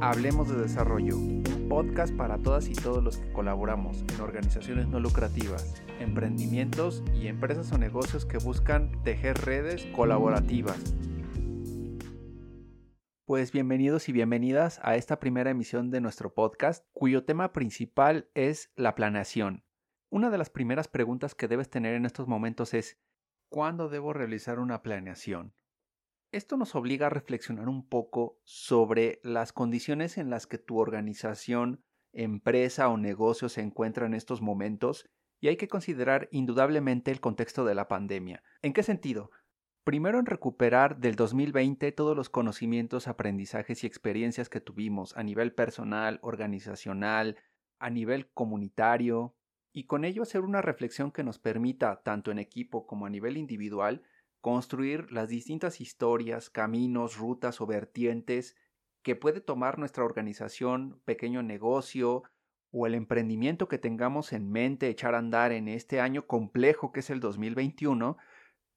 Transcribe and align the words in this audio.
Hablemos 0.00 0.48
de 0.48 0.54
Desarrollo, 0.54 1.16
un 1.16 1.66
podcast 1.68 2.14
para 2.14 2.38
todas 2.38 2.68
y 2.68 2.72
todos 2.72 3.02
los 3.02 3.16
que 3.16 3.32
colaboramos 3.32 4.04
en 4.14 4.20
organizaciones 4.20 4.86
no 4.86 5.00
lucrativas, 5.00 5.82
emprendimientos 5.98 7.02
y 7.14 7.26
empresas 7.26 7.72
o 7.72 7.78
negocios 7.78 8.24
que 8.24 8.38
buscan 8.38 9.02
tejer 9.02 9.36
redes 9.38 9.86
colaborativas. 9.86 10.94
Pues 13.24 13.50
bienvenidos 13.50 14.08
y 14.08 14.12
bienvenidas 14.12 14.78
a 14.84 14.94
esta 14.94 15.18
primera 15.18 15.50
emisión 15.50 15.90
de 15.90 16.00
nuestro 16.00 16.32
podcast, 16.32 16.86
cuyo 16.92 17.24
tema 17.24 17.52
principal 17.52 18.30
es 18.34 18.70
la 18.76 18.94
planeación. 18.94 19.64
Una 20.10 20.30
de 20.30 20.38
las 20.38 20.48
primeras 20.48 20.86
preguntas 20.86 21.34
que 21.34 21.48
debes 21.48 21.70
tener 21.70 21.94
en 21.94 22.06
estos 22.06 22.28
momentos 22.28 22.72
es, 22.72 23.00
¿cuándo 23.48 23.88
debo 23.88 24.12
realizar 24.12 24.60
una 24.60 24.80
planeación? 24.80 25.54
Esto 26.30 26.58
nos 26.58 26.74
obliga 26.74 27.06
a 27.06 27.10
reflexionar 27.10 27.70
un 27.70 27.88
poco 27.88 28.38
sobre 28.44 29.18
las 29.22 29.54
condiciones 29.54 30.18
en 30.18 30.28
las 30.28 30.46
que 30.46 30.58
tu 30.58 30.78
organización, 30.78 31.82
empresa 32.12 32.90
o 32.90 32.98
negocio 32.98 33.48
se 33.48 33.62
encuentra 33.62 34.04
en 34.04 34.12
estos 34.12 34.42
momentos 34.42 35.08
y 35.40 35.48
hay 35.48 35.56
que 35.56 35.68
considerar 35.68 36.28
indudablemente 36.30 37.10
el 37.10 37.20
contexto 37.20 37.64
de 37.64 37.74
la 37.74 37.88
pandemia. 37.88 38.42
¿En 38.60 38.74
qué 38.74 38.82
sentido? 38.82 39.30
Primero 39.84 40.18
en 40.18 40.26
recuperar 40.26 40.98
del 40.98 41.16
2020 41.16 41.92
todos 41.92 42.14
los 42.14 42.28
conocimientos, 42.28 43.08
aprendizajes 43.08 43.82
y 43.82 43.86
experiencias 43.86 44.50
que 44.50 44.60
tuvimos 44.60 45.16
a 45.16 45.22
nivel 45.22 45.54
personal, 45.54 46.18
organizacional, 46.20 47.38
a 47.78 47.88
nivel 47.88 48.28
comunitario, 48.32 49.34
y 49.72 49.84
con 49.84 50.04
ello 50.04 50.22
hacer 50.22 50.42
una 50.42 50.60
reflexión 50.60 51.10
que 51.10 51.24
nos 51.24 51.38
permita, 51.38 52.02
tanto 52.02 52.30
en 52.30 52.38
equipo 52.38 52.86
como 52.86 53.06
a 53.06 53.10
nivel 53.10 53.38
individual, 53.38 54.02
construir 54.40 55.10
las 55.12 55.28
distintas 55.28 55.80
historias, 55.80 56.50
caminos, 56.50 57.16
rutas 57.16 57.60
o 57.60 57.66
vertientes 57.66 58.56
que 59.02 59.16
puede 59.16 59.40
tomar 59.40 59.78
nuestra 59.78 60.04
organización, 60.04 61.00
pequeño 61.04 61.42
negocio 61.42 62.22
o 62.70 62.86
el 62.86 62.94
emprendimiento 62.94 63.68
que 63.68 63.78
tengamos 63.78 64.32
en 64.32 64.50
mente 64.50 64.88
echar 64.88 65.14
a 65.14 65.18
andar 65.18 65.52
en 65.52 65.68
este 65.68 66.00
año 66.00 66.26
complejo 66.26 66.92
que 66.92 67.00
es 67.00 67.10
el 67.10 67.20
2021, 67.20 68.16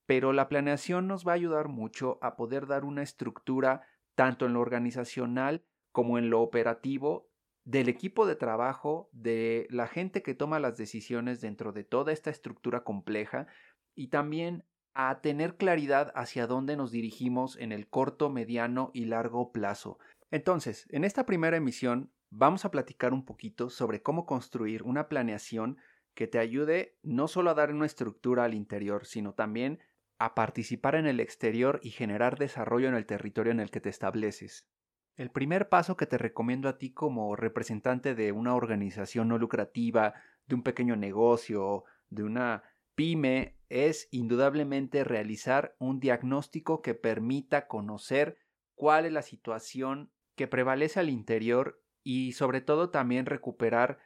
pero 0.06 0.34
la 0.34 0.48
planeación 0.48 1.08
nos 1.08 1.28
va 1.28 1.34
a 1.34 1.36
ayudar 1.36 1.68
mucho 1.68 2.18
a 2.22 2.36
poder 2.36 2.68
dar 2.68 2.86
una 2.86 3.04
estructura 3.04 3.82
tanto 4.16 4.46
en 4.46 4.54
lo 4.54 4.62
organizacional 4.62 5.64
como 5.92 6.18
en 6.18 6.30
lo 6.30 6.42
operativo 6.42 7.30
del 7.64 7.90
equipo 7.90 8.26
de 8.26 8.36
trabajo, 8.36 9.10
de 9.12 9.68
la 9.70 9.88
gente 9.88 10.24
que 10.24 10.34
toma 10.34 10.60
las 10.60 10.78
decisiones 10.78 11.42
dentro 11.42 11.72
de 11.74 11.84
toda 11.84 12.12
esta 12.12 12.30
estructura 12.30 12.84
compleja 12.84 13.48
y 13.94 14.08
también 14.08 14.64
a 14.94 15.22
tener 15.22 15.56
claridad 15.56 16.12
hacia 16.16 16.48
dónde 16.48 16.76
nos 16.76 16.92
dirigimos 16.92 17.58
en 17.58 17.72
el 17.72 17.88
corto, 17.88 18.30
mediano 18.30 18.92
y 18.94 19.06
largo 19.06 19.52
plazo. 19.52 20.00
Entonces, 20.32 20.88
en 20.92 21.04
esta 21.04 21.26
primera 21.26 21.58
emisión 21.58 22.12
vamos 22.30 22.66
a 22.66 22.72
platicar 22.72 23.14
un 23.14 23.26
poquito 23.26 23.70
sobre 23.70 24.02
cómo 24.02 24.26
construir 24.26 24.84
una 24.84 25.08
planeación 25.08 25.78
que 26.14 26.28
te 26.28 26.40
ayude 26.40 26.98
no 27.04 27.28
solo 27.28 27.52
a 27.52 27.54
dar 27.54 27.72
una 27.72 27.86
estructura 27.86 28.44
al 28.44 28.54
interior, 28.54 29.06
sino 29.06 29.34
también 29.34 29.80
a 30.20 30.36
participar 30.36 30.96
en 30.96 31.08
el 31.08 31.20
exterior 31.20 31.80
y 31.84 31.90
generar 31.90 32.38
desarrollo 32.38 32.88
en 32.88 32.96
el 32.96 33.06
territorio 33.06 33.52
en 33.52 33.60
el 33.60 33.72
que 33.72 33.82
te 33.82 33.90
estableces. 33.90 34.68
El 35.16 35.32
primer 35.32 35.70
paso 35.70 35.98
que 35.98 36.06
te 36.06 36.18
recomiendo 36.18 36.70
a 36.70 36.78
ti 36.78 36.94
como 36.94 37.36
representante 37.36 38.16
de 38.16 38.32
una 38.32 38.56
organización 38.56 39.28
no 39.28 39.38
lucrativa, 39.38 40.14
de 40.48 40.56
un 40.56 40.64
pequeño 40.64 40.96
negocio, 40.96 41.84
de 42.10 42.24
una 42.24 42.64
PYME 42.96 43.58
es 43.70 44.08
indudablemente 44.12 45.04
realizar 45.04 45.76
un 45.80 46.00
diagnóstico 46.00 46.82
que 46.82 46.94
permita 46.94 47.68
conocer 47.68 48.38
cuál 48.76 49.06
es 49.06 49.14
la 49.14 49.22
situación 49.22 50.12
que 50.36 50.48
prevalece 50.48 51.00
al 51.00 51.10
interior 51.10 51.82
y 52.04 52.34
sobre 52.34 52.62
todo 52.62 52.90
también 52.90 53.26
recuperar 53.26 54.00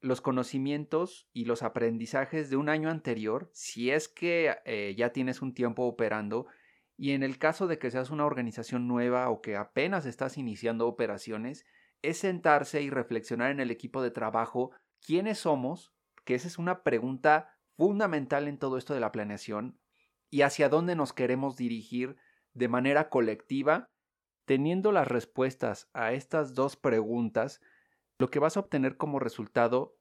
los 0.00 0.20
conocimientos 0.20 1.28
y 1.32 1.44
los 1.44 1.62
aprendizajes 1.62 2.50
de 2.50 2.56
un 2.56 2.68
año 2.68 2.90
anterior, 2.90 3.50
si 3.52 3.90
es 3.90 4.08
que 4.08 4.56
eh, 4.64 4.94
ya 4.96 5.12
tienes 5.12 5.42
un 5.42 5.54
tiempo 5.54 5.84
operando, 5.84 6.46
y 6.96 7.12
en 7.12 7.22
el 7.22 7.38
caso 7.38 7.66
de 7.66 7.78
que 7.78 7.90
seas 7.90 8.10
una 8.10 8.24
organización 8.24 8.88
nueva 8.88 9.28
o 9.28 9.42
que 9.42 9.56
apenas 9.56 10.06
estás 10.06 10.38
iniciando 10.38 10.86
operaciones, 10.86 11.66
es 12.02 12.18
sentarse 12.18 12.82
y 12.82 12.90
reflexionar 12.90 13.50
en 13.50 13.60
el 13.60 13.70
equipo 13.70 14.02
de 14.02 14.10
trabajo 14.10 14.70
quiénes 15.04 15.38
somos, 15.38 15.92
que 16.24 16.34
esa 16.34 16.48
es 16.48 16.58
una 16.58 16.82
pregunta 16.82 17.55
fundamental 17.76 18.48
en 18.48 18.58
todo 18.58 18.78
esto 18.78 18.94
de 18.94 19.00
la 19.00 19.12
planeación 19.12 19.78
y 20.30 20.42
hacia 20.42 20.68
dónde 20.68 20.96
nos 20.96 21.12
queremos 21.12 21.56
dirigir 21.56 22.16
de 22.54 22.68
manera 22.68 23.08
colectiva, 23.10 23.90
teniendo 24.44 24.92
las 24.92 25.06
respuestas 25.08 25.88
a 25.92 26.12
estas 26.12 26.54
dos 26.54 26.76
preguntas, 26.76 27.60
lo 28.18 28.30
que 28.30 28.38
vas 28.38 28.56
a 28.56 28.60
obtener 28.60 28.96
como 28.96 29.18
resultado 29.18 29.96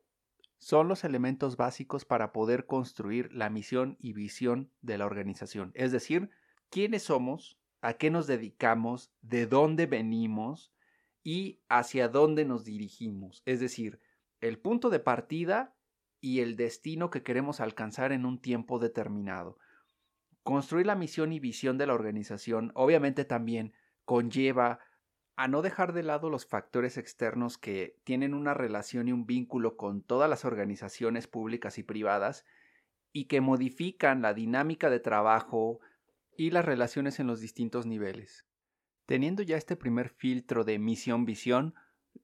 son 0.57 0.87
los 0.87 1.03
elementos 1.03 1.57
básicos 1.57 2.05
para 2.05 2.31
poder 2.31 2.65
construir 2.65 3.31
la 3.33 3.49
misión 3.49 3.97
y 3.99 4.13
visión 4.13 4.71
de 4.81 4.97
la 4.97 5.05
organización. 5.05 5.71
Es 5.75 5.91
decir, 5.91 6.29
quiénes 6.69 7.03
somos, 7.03 7.59
a 7.81 7.93
qué 7.93 8.09
nos 8.09 8.25
dedicamos, 8.25 9.11
de 9.21 9.47
dónde 9.47 9.85
venimos 9.85 10.73
y 11.23 11.59
hacia 11.67 12.07
dónde 12.07 12.45
nos 12.45 12.63
dirigimos. 12.63 13.43
Es 13.45 13.59
decir, 13.59 13.99
el 14.39 14.59
punto 14.59 14.89
de 14.89 14.99
partida 14.99 15.74
y 16.25 16.39
el 16.39 16.55
destino 16.55 17.11
que 17.11 17.21
queremos 17.21 17.59
alcanzar 17.59 18.11
en 18.11 18.25
un 18.25 18.41
tiempo 18.41 18.79
determinado. 18.79 19.59
Construir 20.41 20.87
la 20.87 20.95
misión 20.95 21.31
y 21.31 21.39
visión 21.39 21.77
de 21.77 21.85
la 21.85 21.93
organización 21.93 22.71
obviamente 22.73 23.25
también 23.25 23.73
conlleva 24.05 24.79
a 25.35 25.47
no 25.47 25.61
dejar 25.61 25.93
de 25.93 26.01
lado 26.01 26.31
los 26.31 26.47
factores 26.47 26.97
externos 26.97 27.59
que 27.59 27.99
tienen 28.05 28.33
una 28.33 28.55
relación 28.55 29.07
y 29.07 29.11
un 29.11 29.27
vínculo 29.27 29.77
con 29.77 30.01
todas 30.01 30.27
las 30.27 30.45
organizaciones 30.45 31.27
públicas 31.27 31.77
y 31.77 31.83
privadas 31.83 32.43
y 33.11 33.25
que 33.25 33.39
modifican 33.39 34.23
la 34.23 34.33
dinámica 34.33 34.89
de 34.89 34.99
trabajo 34.99 35.79
y 36.35 36.49
las 36.49 36.65
relaciones 36.65 37.19
en 37.19 37.27
los 37.27 37.39
distintos 37.39 37.85
niveles. 37.85 38.47
Teniendo 39.05 39.43
ya 39.43 39.57
este 39.57 39.75
primer 39.75 40.09
filtro 40.09 40.63
de 40.63 40.79
misión-visión, 40.79 41.75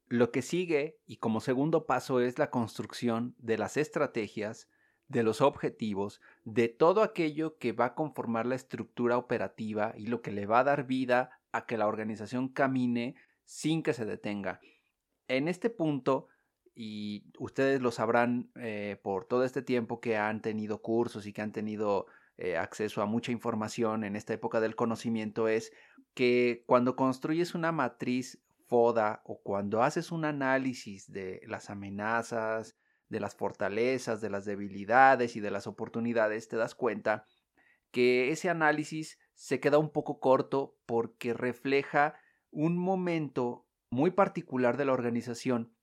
lo 0.07 0.31
que 0.31 0.41
sigue 0.41 0.99
y 1.05 1.17
como 1.17 1.39
segundo 1.39 1.85
paso 1.85 2.19
es 2.19 2.37
la 2.37 2.49
construcción 2.49 3.35
de 3.37 3.57
las 3.57 3.77
estrategias, 3.77 4.67
de 5.07 5.23
los 5.23 5.41
objetivos, 5.41 6.21
de 6.45 6.69
todo 6.69 7.03
aquello 7.03 7.57
que 7.57 7.73
va 7.73 7.85
a 7.85 7.95
conformar 7.95 8.45
la 8.45 8.55
estructura 8.55 9.17
operativa 9.17 9.93
y 9.97 10.07
lo 10.07 10.21
que 10.21 10.31
le 10.31 10.45
va 10.45 10.59
a 10.59 10.63
dar 10.63 10.87
vida 10.87 11.41
a 11.51 11.65
que 11.65 11.77
la 11.77 11.87
organización 11.87 12.47
camine 12.49 13.15
sin 13.43 13.83
que 13.83 13.93
se 13.93 14.05
detenga. 14.05 14.61
En 15.27 15.47
este 15.47 15.69
punto, 15.69 16.27
y 16.75 17.25
ustedes 17.37 17.81
lo 17.81 17.91
sabrán 17.91 18.49
eh, 18.55 18.99
por 19.03 19.25
todo 19.25 19.43
este 19.43 19.61
tiempo 19.61 19.99
que 19.99 20.17
han 20.17 20.41
tenido 20.41 20.81
cursos 20.81 21.25
y 21.25 21.33
que 21.33 21.41
han 21.41 21.51
tenido 21.51 22.05
eh, 22.37 22.57
acceso 22.57 23.01
a 23.01 23.05
mucha 23.05 23.31
información 23.31 24.03
en 24.03 24.15
esta 24.15 24.33
época 24.33 24.61
del 24.61 24.75
conocimiento, 24.75 25.47
es 25.47 25.73
que 26.13 26.63
cuando 26.65 26.95
construyes 26.95 27.55
una 27.55 27.71
matriz 27.71 28.41
o 28.71 29.41
cuando 29.43 29.83
haces 29.83 30.11
un 30.11 30.23
análisis 30.23 31.11
de 31.11 31.41
las 31.45 31.69
amenazas, 31.69 32.77
de 33.09 33.19
las 33.19 33.35
fortalezas, 33.35 34.21
de 34.21 34.29
las 34.29 34.45
debilidades 34.45 35.35
y 35.35 35.41
de 35.41 35.51
las 35.51 35.67
oportunidades, 35.67 36.47
te 36.47 36.55
das 36.55 36.73
cuenta 36.73 37.25
que 37.91 38.31
ese 38.31 38.49
análisis 38.49 39.19
se 39.33 39.59
queda 39.59 39.77
un 39.77 39.91
poco 39.91 40.21
corto 40.21 40.77
porque 40.85 41.33
refleja 41.33 42.15
un 42.49 42.77
momento 42.77 43.67
muy 43.89 44.11
particular 44.11 44.77
de 44.77 44.85
la 44.85 44.93
organización. 44.93 45.75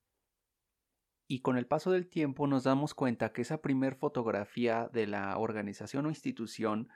Y 1.27 1.41
con 1.41 1.57
el 1.57 1.67
paso 1.67 1.91
del 1.91 2.09
tiempo 2.09 2.47
nos 2.47 2.63
damos 2.63 2.95
cuenta 2.95 3.31
que 3.31 3.43
esa 3.43 3.61
primer 3.61 3.93
fotografía 3.93 4.89
de 4.91 5.05
la 5.05 5.37
organización 5.37 6.07
o 6.07 6.09
institución 6.09 6.89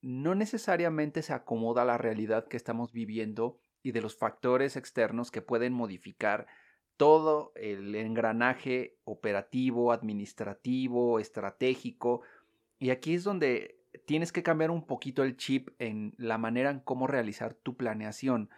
no 0.00 0.34
necesariamente 0.34 1.20
se 1.20 1.34
acomoda 1.34 1.82
a 1.82 1.84
la 1.84 1.98
realidad 1.98 2.48
que 2.48 2.56
estamos 2.56 2.92
viviendo 2.92 3.60
y 3.88 3.92
de 3.92 4.02
los 4.02 4.16
factores 4.16 4.76
externos 4.76 5.30
que 5.30 5.40
pueden 5.40 5.72
modificar 5.72 6.46
todo 6.98 7.52
el 7.54 7.94
engranaje 7.94 8.98
operativo, 9.04 9.92
administrativo, 9.92 11.18
estratégico. 11.18 12.20
Y 12.78 12.90
aquí 12.90 13.14
es 13.14 13.24
donde 13.24 13.80
tienes 14.04 14.30
que 14.30 14.42
cambiar 14.42 14.70
un 14.70 14.86
poquito 14.86 15.22
el 15.22 15.38
chip 15.38 15.70
en 15.78 16.12
la 16.18 16.36
manera 16.36 16.68
en 16.70 16.80
cómo 16.80 17.06
realizar 17.06 17.54
tu 17.54 17.78
planeación. 17.78 18.50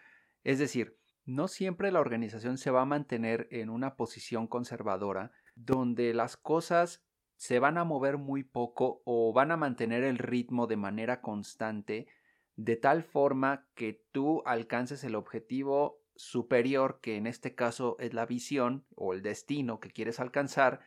Es 0.42 0.58
decir, 0.58 0.96
no 1.26 1.46
siempre 1.46 1.92
la 1.92 2.00
organización 2.00 2.58
se 2.58 2.72
va 2.72 2.82
a 2.82 2.86
mantener 2.86 3.46
en 3.52 3.70
una 3.70 3.94
posición 3.94 4.48
conservadora 4.48 5.30
donde 5.54 6.12
las 6.12 6.36
cosas 6.36 7.04
se 7.36 7.60
van 7.60 7.78
a 7.78 7.84
mover 7.84 8.18
muy 8.18 8.42
poco 8.42 9.00
o 9.04 9.32
van 9.32 9.52
a 9.52 9.56
mantener 9.56 10.02
el 10.02 10.18
ritmo 10.18 10.66
de 10.66 10.76
manera 10.76 11.20
constante 11.20 12.08
de 12.64 12.76
tal 12.76 13.02
forma 13.02 13.66
que 13.74 14.04
tú 14.12 14.42
alcances 14.44 15.02
el 15.04 15.14
objetivo 15.14 16.02
superior, 16.14 17.00
que 17.00 17.16
en 17.16 17.26
este 17.26 17.54
caso 17.54 17.96
es 17.98 18.12
la 18.12 18.26
visión 18.26 18.84
o 18.94 19.14
el 19.14 19.22
destino 19.22 19.80
que 19.80 19.90
quieres 19.90 20.20
alcanzar, 20.20 20.80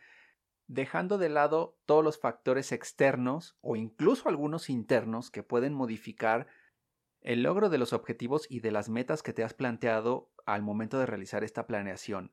dejando 0.68 1.18
de 1.18 1.30
lado 1.30 1.76
todos 1.84 2.04
los 2.04 2.20
factores 2.20 2.70
externos 2.70 3.58
o 3.60 3.74
incluso 3.74 4.28
algunos 4.28 4.70
internos 4.70 5.32
que 5.32 5.42
pueden 5.42 5.74
modificar 5.74 6.46
el 7.22 7.42
logro 7.42 7.68
de 7.70 7.78
los 7.78 7.92
objetivos 7.92 8.46
y 8.48 8.60
de 8.60 8.70
las 8.70 8.88
metas 8.88 9.24
que 9.24 9.32
te 9.32 9.42
has 9.42 9.54
planteado 9.54 10.30
al 10.46 10.62
momento 10.62 11.00
de 11.00 11.06
realizar 11.06 11.42
esta 11.42 11.66
planeación. 11.66 12.32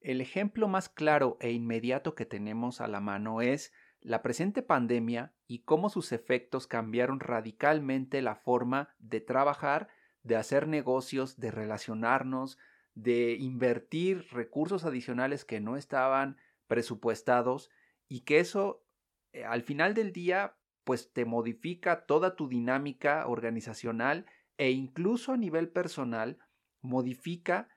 El 0.00 0.22
ejemplo 0.22 0.66
más 0.66 0.88
claro 0.88 1.36
e 1.40 1.50
inmediato 1.50 2.14
que 2.14 2.24
tenemos 2.24 2.80
a 2.80 2.88
la 2.88 3.00
mano 3.00 3.42
es 3.42 3.70
la 4.00 4.22
presente 4.22 4.62
pandemia 4.62 5.32
y 5.46 5.60
cómo 5.60 5.88
sus 5.90 6.12
efectos 6.12 6.66
cambiaron 6.66 7.20
radicalmente 7.20 8.22
la 8.22 8.36
forma 8.36 8.94
de 8.98 9.20
trabajar, 9.20 9.88
de 10.22 10.36
hacer 10.36 10.68
negocios, 10.68 11.38
de 11.38 11.50
relacionarnos, 11.50 12.58
de 12.94 13.34
invertir 13.34 14.26
recursos 14.30 14.84
adicionales 14.84 15.44
que 15.44 15.60
no 15.60 15.76
estaban 15.76 16.36
presupuestados 16.66 17.70
y 18.08 18.20
que 18.20 18.40
eso 18.40 18.84
eh, 19.32 19.44
al 19.44 19.62
final 19.62 19.94
del 19.94 20.12
día 20.12 20.56
pues 20.84 21.12
te 21.12 21.24
modifica 21.24 22.06
toda 22.06 22.34
tu 22.34 22.48
dinámica 22.48 23.26
organizacional 23.26 24.26
e 24.56 24.70
incluso 24.70 25.32
a 25.32 25.36
nivel 25.36 25.68
personal 25.68 26.38
modifica 26.80 27.68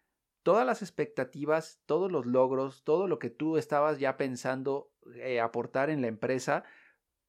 todas 0.43 0.65
las 0.65 0.81
expectativas, 0.81 1.81
todos 1.85 2.11
los 2.11 2.25
logros, 2.25 2.83
todo 2.83 3.07
lo 3.07 3.19
que 3.19 3.29
tú 3.29 3.57
estabas 3.57 3.99
ya 3.99 4.17
pensando 4.17 4.91
eh, 5.15 5.39
aportar 5.39 5.89
en 5.89 6.01
la 6.01 6.07
empresa, 6.07 6.63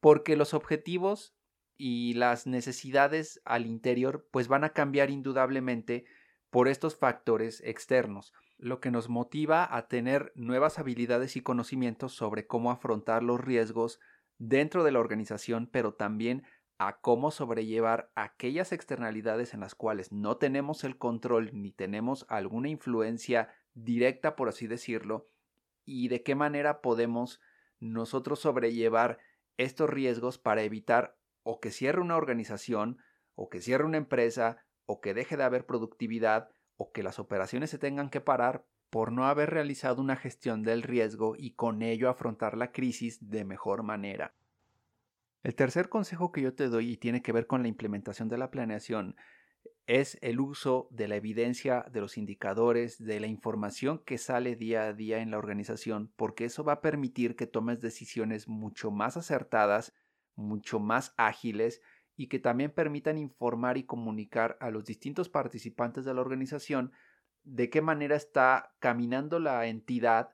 porque 0.00 0.36
los 0.36 0.54
objetivos 0.54 1.36
y 1.76 2.14
las 2.14 2.46
necesidades 2.46 3.40
al 3.44 3.66
interior 3.66 4.28
pues 4.30 4.48
van 4.48 4.64
a 4.64 4.72
cambiar 4.72 5.10
indudablemente 5.10 6.04
por 6.50 6.68
estos 6.68 6.96
factores 6.96 7.62
externos, 7.64 8.32
lo 8.58 8.80
que 8.80 8.90
nos 8.90 9.08
motiva 9.08 9.74
a 9.74 9.88
tener 9.88 10.32
nuevas 10.34 10.78
habilidades 10.78 11.36
y 11.36 11.40
conocimientos 11.40 12.12
sobre 12.12 12.46
cómo 12.46 12.70
afrontar 12.70 13.22
los 13.22 13.40
riesgos 13.40 14.00
dentro 14.38 14.84
de 14.84 14.92
la 14.92 15.00
organización, 15.00 15.66
pero 15.66 15.94
también 15.94 16.44
a 16.88 16.98
cómo 17.00 17.30
sobrellevar 17.30 18.10
aquellas 18.14 18.72
externalidades 18.72 19.54
en 19.54 19.60
las 19.60 19.74
cuales 19.74 20.10
no 20.10 20.36
tenemos 20.36 20.82
el 20.82 20.98
control 20.98 21.50
ni 21.52 21.70
tenemos 21.70 22.26
alguna 22.28 22.68
influencia 22.68 23.54
directa, 23.74 24.34
por 24.34 24.48
así 24.48 24.66
decirlo, 24.66 25.28
y 25.84 26.08
de 26.08 26.22
qué 26.22 26.34
manera 26.34 26.80
podemos 26.80 27.40
nosotros 27.78 28.40
sobrellevar 28.40 29.18
estos 29.56 29.88
riesgos 29.90 30.38
para 30.38 30.62
evitar 30.62 31.16
o 31.44 31.60
que 31.60 31.70
cierre 31.70 32.00
una 32.00 32.16
organización, 32.16 32.98
o 33.34 33.48
que 33.48 33.60
cierre 33.60 33.84
una 33.84 33.96
empresa, 33.96 34.64
o 34.86 35.00
que 35.00 35.14
deje 35.14 35.36
de 35.36 35.44
haber 35.44 35.66
productividad, 35.66 36.50
o 36.76 36.92
que 36.92 37.02
las 37.02 37.18
operaciones 37.18 37.70
se 37.70 37.78
tengan 37.78 38.10
que 38.10 38.20
parar 38.20 38.64
por 38.90 39.12
no 39.12 39.26
haber 39.26 39.50
realizado 39.50 40.02
una 40.02 40.16
gestión 40.16 40.62
del 40.62 40.82
riesgo 40.82 41.34
y 41.36 41.52
con 41.52 41.82
ello 41.82 42.10
afrontar 42.10 42.56
la 42.56 42.72
crisis 42.72 43.30
de 43.30 43.44
mejor 43.44 43.82
manera. 43.82 44.34
El 45.42 45.54
tercer 45.56 45.88
consejo 45.88 46.30
que 46.30 46.40
yo 46.40 46.54
te 46.54 46.68
doy 46.68 46.90
y 46.90 46.96
tiene 46.96 47.22
que 47.22 47.32
ver 47.32 47.46
con 47.46 47.62
la 47.62 47.68
implementación 47.68 48.28
de 48.28 48.38
la 48.38 48.50
planeación 48.50 49.16
es 49.86 50.16
el 50.22 50.40
uso 50.40 50.86
de 50.90 51.08
la 51.08 51.16
evidencia, 51.16 51.84
de 51.90 52.00
los 52.00 52.16
indicadores, 52.16 53.02
de 53.04 53.18
la 53.18 53.26
información 53.26 54.00
que 54.04 54.18
sale 54.18 54.54
día 54.54 54.84
a 54.84 54.92
día 54.92 55.18
en 55.18 55.32
la 55.32 55.38
organización, 55.38 56.12
porque 56.16 56.44
eso 56.44 56.62
va 56.62 56.74
a 56.74 56.80
permitir 56.80 57.34
que 57.34 57.48
tomes 57.48 57.80
decisiones 57.80 58.46
mucho 58.46 58.92
más 58.92 59.16
acertadas, 59.16 59.92
mucho 60.36 60.78
más 60.78 61.12
ágiles 61.16 61.80
y 62.16 62.28
que 62.28 62.38
también 62.38 62.70
permitan 62.70 63.18
informar 63.18 63.76
y 63.76 63.84
comunicar 63.84 64.56
a 64.60 64.70
los 64.70 64.84
distintos 64.84 65.28
participantes 65.28 66.04
de 66.04 66.14
la 66.14 66.20
organización 66.20 66.92
de 67.42 67.70
qué 67.70 67.82
manera 67.82 68.14
está 68.14 68.72
caminando 68.78 69.40
la 69.40 69.66
entidad, 69.66 70.30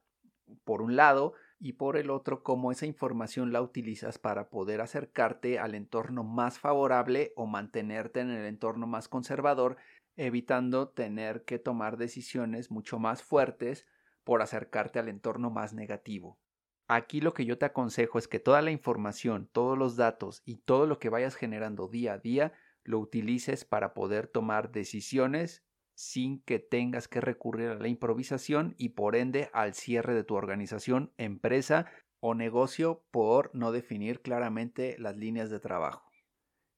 por 0.64 0.82
un 0.82 0.96
lado, 0.96 1.32
y 1.60 1.74
por 1.74 1.96
el 1.96 2.10
otro 2.10 2.42
cómo 2.42 2.70
esa 2.70 2.86
información 2.86 3.52
la 3.52 3.60
utilizas 3.60 4.18
para 4.18 4.48
poder 4.48 4.80
acercarte 4.80 5.58
al 5.58 5.74
entorno 5.74 6.22
más 6.24 6.58
favorable 6.58 7.32
o 7.36 7.46
mantenerte 7.46 8.20
en 8.20 8.30
el 8.30 8.46
entorno 8.46 8.86
más 8.86 9.08
conservador, 9.08 9.76
evitando 10.16 10.88
tener 10.88 11.44
que 11.44 11.58
tomar 11.58 11.96
decisiones 11.96 12.70
mucho 12.70 12.98
más 12.98 13.22
fuertes 13.22 13.86
por 14.24 14.42
acercarte 14.42 14.98
al 14.98 15.08
entorno 15.08 15.50
más 15.50 15.74
negativo. 15.74 16.38
Aquí 16.86 17.20
lo 17.20 17.34
que 17.34 17.44
yo 17.44 17.58
te 17.58 17.66
aconsejo 17.66 18.18
es 18.18 18.28
que 18.28 18.40
toda 18.40 18.62
la 18.62 18.70
información, 18.70 19.48
todos 19.52 19.76
los 19.76 19.96
datos 19.96 20.42
y 20.44 20.56
todo 20.58 20.86
lo 20.86 20.98
que 20.98 21.10
vayas 21.10 21.34
generando 21.34 21.88
día 21.88 22.14
a 22.14 22.18
día 22.18 22.52
lo 22.82 22.98
utilices 22.98 23.64
para 23.64 23.92
poder 23.92 24.26
tomar 24.26 24.70
decisiones 24.70 25.67
sin 25.98 26.40
que 26.42 26.60
tengas 26.60 27.08
que 27.08 27.20
recurrir 27.20 27.70
a 27.70 27.74
la 27.74 27.88
improvisación 27.88 28.76
y 28.78 28.90
por 28.90 29.16
ende 29.16 29.50
al 29.52 29.74
cierre 29.74 30.14
de 30.14 30.22
tu 30.22 30.36
organización, 30.36 31.12
empresa 31.16 31.86
o 32.20 32.36
negocio 32.36 33.04
por 33.10 33.50
no 33.52 33.72
definir 33.72 34.22
claramente 34.22 34.94
las 35.00 35.16
líneas 35.16 35.50
de 35.50 35.58
trabajo. 35.58 36.08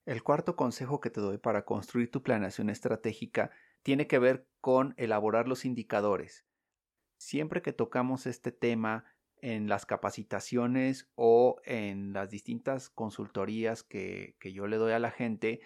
El 0.06 0.22
cuarto 0.22 0.56
consejo 0.56 1.02
que 1.02 1.10
te 1.10 1.20
doy 1.20 1.36
para 1.36 1.66
construir 1.66 2.10
tu 2.10 2.22
planeación 2.22 2.70
estratégica 2.70 3.50
tiene 3.82 4.06
que 4.06 4.18
ver 4.18 4.48
con 4.62 4.94
elaborar 4.96 5.48
los 5.48 5.66
indicadores. 5.66 6.46
Siempre 7.18 7.60
que 7.60 7.74
tocamos 7.74 8.24
este 8.26 8.52
tema 8.52 9.04
en 9.42 9.68
las 9.68 9.84
capacitaciones 9.84 11.10
o 11.14 11.60
en 11.64 12.14
las 12.14 12.30
distintas 12.30 12.88
consultorías 12.88 13.82
que, 13.82 14.34
que 14.40 14.54
yo 14.54 14.66
le 14.66 14.78
doy 14.78 14.92
a 14.92 14.98
la 14.98 15.10
gente, 15.10 15.60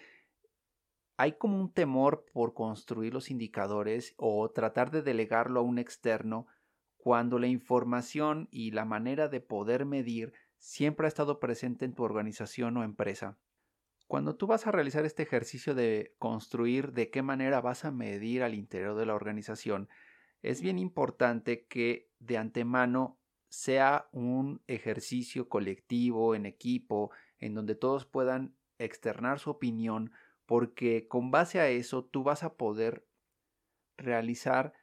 hay 1.17 1.33
como 1.33 1.59
un 1.59 1.71
temor 1.71 2.25
por 2.33 2.53
construir 2.53 3.13
los 3.13 3.31
indicadores 3.31 4.13
o 4.17 4.49
tratar 4.51 4.91
de 4.91 5.01
delegarlo 5.01 5.61
a 5.61 5.63
un 5.63 5.79
externo 5.79 6.47
cuando 6.97 7.39
la 7.39 7.47
información 7.47 8.47
y 8.51 8.71
la 8.71 8.85
manera 8.85 9.27
de 9.27 9.39
poder 9.39 9.85
medir 9.85 10.33
siempre 10.57 11.05
ha 11.05 11.07
estado 11.07 11.39
presente 11.39 11.85
en 11.85 11.93
tu 11.93 12.03
organización 12.03 12.75
o 12.77 12.83
empresa. 12.83 13.37
Cuando 14.07 14.35
tú 14.35 14.47
vas 14.47 14.67
a 14.67 14.71
realizar 14.71 15.05
este 15.05 15.23
ejercicio 15.23 15.73
de 15.73 16.15
construir 16.19 16.93
de 16.93 17.09
qué 17.09 17.21
manera 17.21 17.61
vas 17.61 17.85
a 17.85 17.91
medir 17.91 18.43
al 18.43 18.53
interior 18.53 18.95
de 18.95 19.05
la 19.05 19.15
organización, 19.15 19.89
es 20.41 20.61
bien 20.61 20.77
importante 20.77 21.65
que 21.65 22.11
de 22.19 22.37
antemano 22.37 23.19
sea 23.49 24.09
un 24.11 24.61
ejercicio 24.67 25.47
colectivo, 25.47 26.35
en 26.35 26.45
equipo, 26.45 27.11
en 27.39 27.53
donde 27.53 27.75
todos 27.75 28.05
puedan 28.05 28.55
externar 28.77 29.39
su 29.39 29.49
opinión 29.49 30.11
porque 30.45 31.07
con 31.07 31.31
base 31.31 31.59
a 31.59 31.69
eso 31.69 32.05
tú 32.05 32.23
vas 32.23 32.43
a 32.43 32.55
poder 32.55 33.07
realizar 33.97 34.73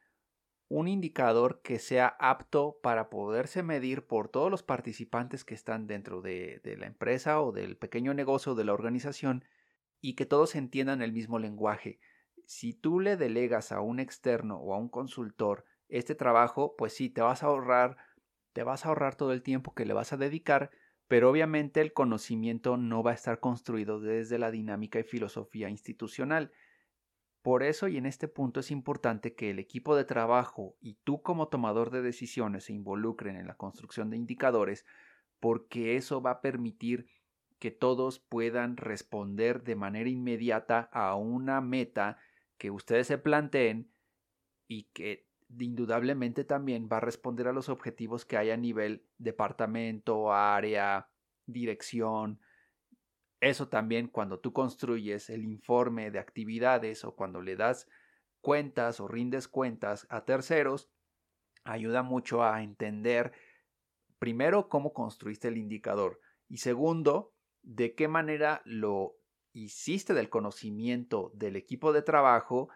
un 0.69 0.89
indicador 0.89 1.61
que 1.63 1.79
sea 1.79 2.17
apto 2.19 2.79
para 2.83 3.11
poderse 3.11 3.63
medir 3.63 4.07
por 4.07 4.31
todos 4.31 4.51
los 4.51 4.63
participantes 4.63 5.45
que 5.45 5.55
están 5.55 5.87
dentro 5.87 6.23
de, 6.23 6.63
la 6.79 6.87
empresa 6.87 7.43
o 7.43 7.53
del 7.53 7.77
pequeño 7.77 8.15
negocio 8.15 8.53
o 8.53 8.55
de 8.55 8.65
la 8.65 8.73
organización 8.73 9.45
y 10.01 10.15
que 10.15 10.25
todos 10.25 10.55
entiendan 10.55 11.03
el 11.03 11.13
mismo 11.13 11.39
lenguaje. 11.39 12.01
Si 12.47 12.73
tú 12.73 13.01
le 13.01 13.19
delegas 13.19 13.71
a 13.71 13.83
un 13.83 14.01
externo 14.01 14.57
o 14.57 14.73
a 14.73 14.79
un 14.79 14.89
consultor 14.89 15.67
este 15.89 16.15
trabajo, 16.15 16.75
pues 16.77 16.95
sí, 16.95 17.11
te 17.11 17.21
vas 17.21 17.43
a 17.43 17.47
ahorrar, 17.47 17.99
te 18.55 18.63
vas 18.63 18.87
a 18.87 18.89
ahorrar 18.89 19.15
todo 19.15 19.35
el 19.35 19.43
tiempo 19.43 19.75
que 19.75 19.85
le 19.85 19.93
vas 19.93 20.15
a 20.15 20.17
dedicar, 20.17 20.71
pero 21.13 21.29
obviamente 21.29 21.83
el 21.83 21.93
conocimiento 21.93 22.79
no 22.79 23.03
va 23.03 23.11
a 23.11 23.15
estar 23.15 23.39
construido 23.39 24.01
desde 24.01 24.39
la 24.39 24.51
dinámica 24.51 24.99
y 24.99 25.03
filosofía 25.03 25.69
institucional. 25.69 26.53
Por 27.43 27.63
eso 27.63 27.87
y 27.87 27.99
en 27.99 28.07
este 28.07 28.29
punto 28.29 28.61
es 28.61 28.71
importante 28.71 29.35
que 29.35 29.51
el 29.51 29.59
equipo 29.59 29.95
de 29.95 30.07
trabajo 30.07 30.75
y 30.81 30.95
tú 31.05 31.21
como 31.21 31.49
tomador 31.49 31.91
de 31.91 32.01
decisiones 32.01 32.65
se 32.65 32.73
involucren 32.73 33.37
en 33.37 33.47
la 33.47 33.59
construcción 33.59 34.09
de 34.09 34.17
indicadores 34.17 34.87
porque 35.39 35.97
eso 35.97 36.23
va 36.23 36.31
a 36.31 36.41
permitir 36.41 37.07
que 37.59 37.71
todos 37.71 38.19
puedan 38.19 38.79
responder 38.79 39.65
de 39.65 39.77
manera 39.77 40.09
inmediata 40.09 40.89
a 40.95 41.15
una 41.17 41.61
meta 41.61 42.17
que 42.57 42.71
ustedes 42.71 43.07
se 43.07 43.19
planteen 43.19 43.93
y 44.67 44.85
que 44.95 45.27
indudablemente 45.59 46.45
también 46.45 46.89
va 46.91 46.99
a 46.99 47.01
responder 47.01 47.49
a 47.49 47.53
los 47.53 47.69
objetivos 47.69 48.25
que 48.25 48.37
hay 48.37 48.51
a 48.51 48.57
nivel 48.57 49.07
departamento, 49.19 50.33
área, 50.33 51.09
dirección. 51.47 52.41
Eso 53.41 53.69
también 53.69 54.09
cuando 54.09 54.39
tú 54.39 54.53
construyes 54.53 55.31
el 55.31 55.45
informe 55.45 56.11
de 56.11 56.19
actividades 56.19 57.05
o 57.05 57.15
cuando 57.15 57.43
le 57.43 57.57
das 57.57 57.89
cuentas 58.41 59.01
o 59.01 59.09
rindes 59.09 59.49
cuentas 59.49 60.07
a 60.11 60.25
terceros, 60.25 60.91
ayuda 61.65 62.03
mucho 62.03 62.43
a 62.43 62.63
entender 62.63 63.33
primero 64.19 64.69
cómo 64.69 64.93
construiste 64.93 65.49
el 65.49 65.57
indicador 65.57 66.21
y 66.49 66.59
segundo, 66.59 67.35
de 67.63 67.95
qué 67.95 68.09
manera 68.09 68.63
lo 68.65 69.17
hiciste 69.53 70.15
del 70.15 70.29
conocimiento 70.29 71.31
del 71.35 71.57
equipo 71.57 71.93
de 71.93 72.03
trabajo 72.03 72.69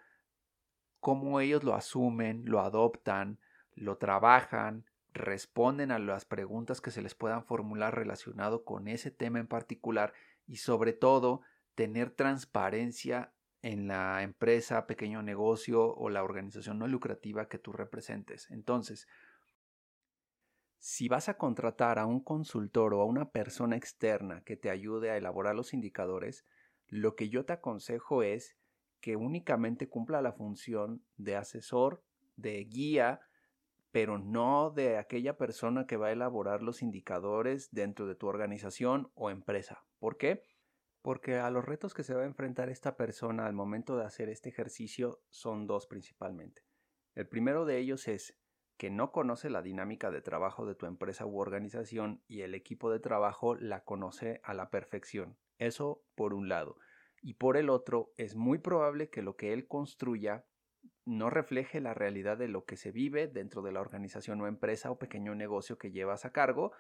cómo 1.06 1.38
ellos 1.38 1.62
lo 1.62 1.76
asumen, 1.76 2.42
lo 2.46 2.58
adoptan, 2.58 3.38
lo 3.76 3.96
trabajan, 3.96 4.86
responden 5.12 5.92
a 5.92 6.00
las 6.00 6.25
preguntas 6.25 6.80
que 6.80 6.90
se 6.90 7.00
les 7.00 7.14
puedan 7.14 7.44
formular 7.44 7.94
relacionado 7.94 8.64
con 8.64 8.88
ese 8.88 9.12
tema 9.12 9.38
en 9.38 9.46
particular 9.46 10.14
y 10.48 10.56
sobre 10.56 10.94
todo 10.94 11.42
tener 11.76 12.10
transparencia 12.10 13.32
en 13.62 13.86
la 13.86 14.25
empresa, 14.25 14.88
pequeño 14.88 15.22
negocio 15.22 15.94
o 15.94 16.10
la 16.10 16.25
organización 16.25 16.80
no 16.80 16.88
lucrativa 16.88 17.48
que 17.48 17.60
tú 17.60 17.70
representes. 17.70 18.50
Entonces, 18.50 19.06
si 20.80 21.06
vas 21.06 21.28
a 21.28 21.38
contratar 21.38 22.00
a 22.00 22.06
un 22.06 22.18
consultor 22.18 22.94
o 22.94 23.00
a 23.00 23.04
una 23.04 23.30
persona 23.30 23.76
externa 23.76 24.42
que 24.42 24.56
te 24.56 24.70
ayude 24.70 25.12
a 25.12 25.16
elaborar 25.16 25.54
los 25.54 25.72
indicadores, 25.72 26.44
lo 26.88 27.14
que 27.14 27.28
yo 27.28 27.44
te 27.44 27.52
aconsejo 27.52 28.25
es 28.25 28.56
que 29.06 29.14
únicamente 29.14 29.88
cumpla 29.88 30.20
la 30.20 30.32
función 30.32 31.00
de 31.16 31.36
asesor, 31.36 32.02
de 32.34 32.64
guía, 32.64 33.20
pero 33.92 34.18
no 34.18 34.72
de 34.72 34.98
aquella 34.98 35.36
persona 35.36 35.86
que 35.86 35.96
va 35.96 36.08
a 36.08 36.12
elaborar 36.12 36.60
los 36.60 36.82
indicadores 36.82 37.70
dentro 37.70 38.08
de 38.08 38.16
tu 38.16 38.26
organización 38.26 39.12
o 39.14 39.30
empresa. 39.30 39.84
¿Por 40.00 40.16
qué? 40.16 40.42
Porque 41.02 41.36
a 41.36 41.50
los 41.50 41.64
retos 41.64 41.94
que 41.94 42.02
se 42.02 42.16
va 42.16 42.22
a 42.22 42.26
enfrentar 42.26 42.68
esta 42.68 42.96
persona 42.96 43.46
al 43.46 43.52
momento 43.52 43.96
de 43.96 44.04
hacer 44.04 44.28
este 44.28 44.48
ejercicio 44.48 45.20
son 45.30 45.68
dos 45.68 45.86
principalmente. 45.86 46.62
El 47.14 47.28
primero 47.28 47.64
de 47.64 47.78
ellos 47.78 48.08
es 48.08 48.36
que 48.76 48.90
no 48.90 49.12
conoce 49.12 49.50
la 49.50 49.62
dinámica 49.62 50.10
de 50.10 50.20
trabajo 50.20 50.66
de 50.66 50.75
tu 50.75 50.86
empresa 50.86 51.26
u 51.26 51.38
organización 51.38 52.25
y 52.26 52.40
el 52.40 52.56
equipo 52.56 52.90
de 52.90 52.98
trabajo 52.98 53.54
la 53.54 53.84
conoce 53.84 54.40
a 54.42 54.52
la 54.52 54.68
perfección. 54.68 55.38
Eso 55.58 56.02
por 56.16 56.34
un 56.34 56.48
lado. 56.48 56.76
Y 57.26 57.35
por 57.35 57.56
el 57.56 57.71
otro, 57.71 58.12
es 58.18 58.37
muy 58.37 58.59
probable 58.59 59.11
que 59.11 59.21
lo 59.21 59.35
que 59.35 59.52
él 59.52 59.66
construya 59.66 60.45
no 61.04 61.28
refleje 61.28 61.80
la 61.80 61.92
realidad 61.92 62.38
de 62.38 62.47
lo 62.47 62.64
que 62.64 62.76
se 62.76 62.92
vive 62.92 63.26
dentro 63.26 63.62
de 63.62 63.73
la 63.73 63.80
organización 63.80 64.40
o 64.40 64.47
empresa 64.47 64.92
o 64.92 64.99
pequeño 65.00 65.35
negocio 65.35 65.76
que 65.76 65.90
llevas 65.90 66.25
a 66.25 66.30
cargo, 66.30 66.71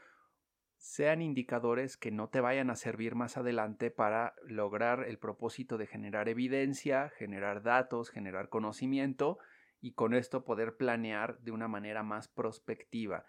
sean 0.76 1.20
indicadores 1.20 1.96
que 1.96 2.12
no 2.12 2.28
te 2.28 2.40
vayan 2.40 2.70
a 2.70 2.76
servir 2.76 3.16
más 3.16 3.36
adelante 3.36 3.90
para 3.90 4.36
lograr 4.44 5.02
el 5.08 5.18
propósito 5.18 5.78
de 5.78 5.88
generar 5.88 6.28
evidencia, 6.28 7.08
generar 7.18 7.64
datos, 7.64 8.10
generar 8.10 8.48
conocimiento 8.48 9.38
y 9.80 9.94
con 9.94 10.14
esto 10.14 10.44
poder 10.44 10.76
planear 10.76 11.40
de 11.40 11.50
una 11.50 11.66
manera 11.66 12.04
más 12.04 12.28
prospectiva. 12.28 13.24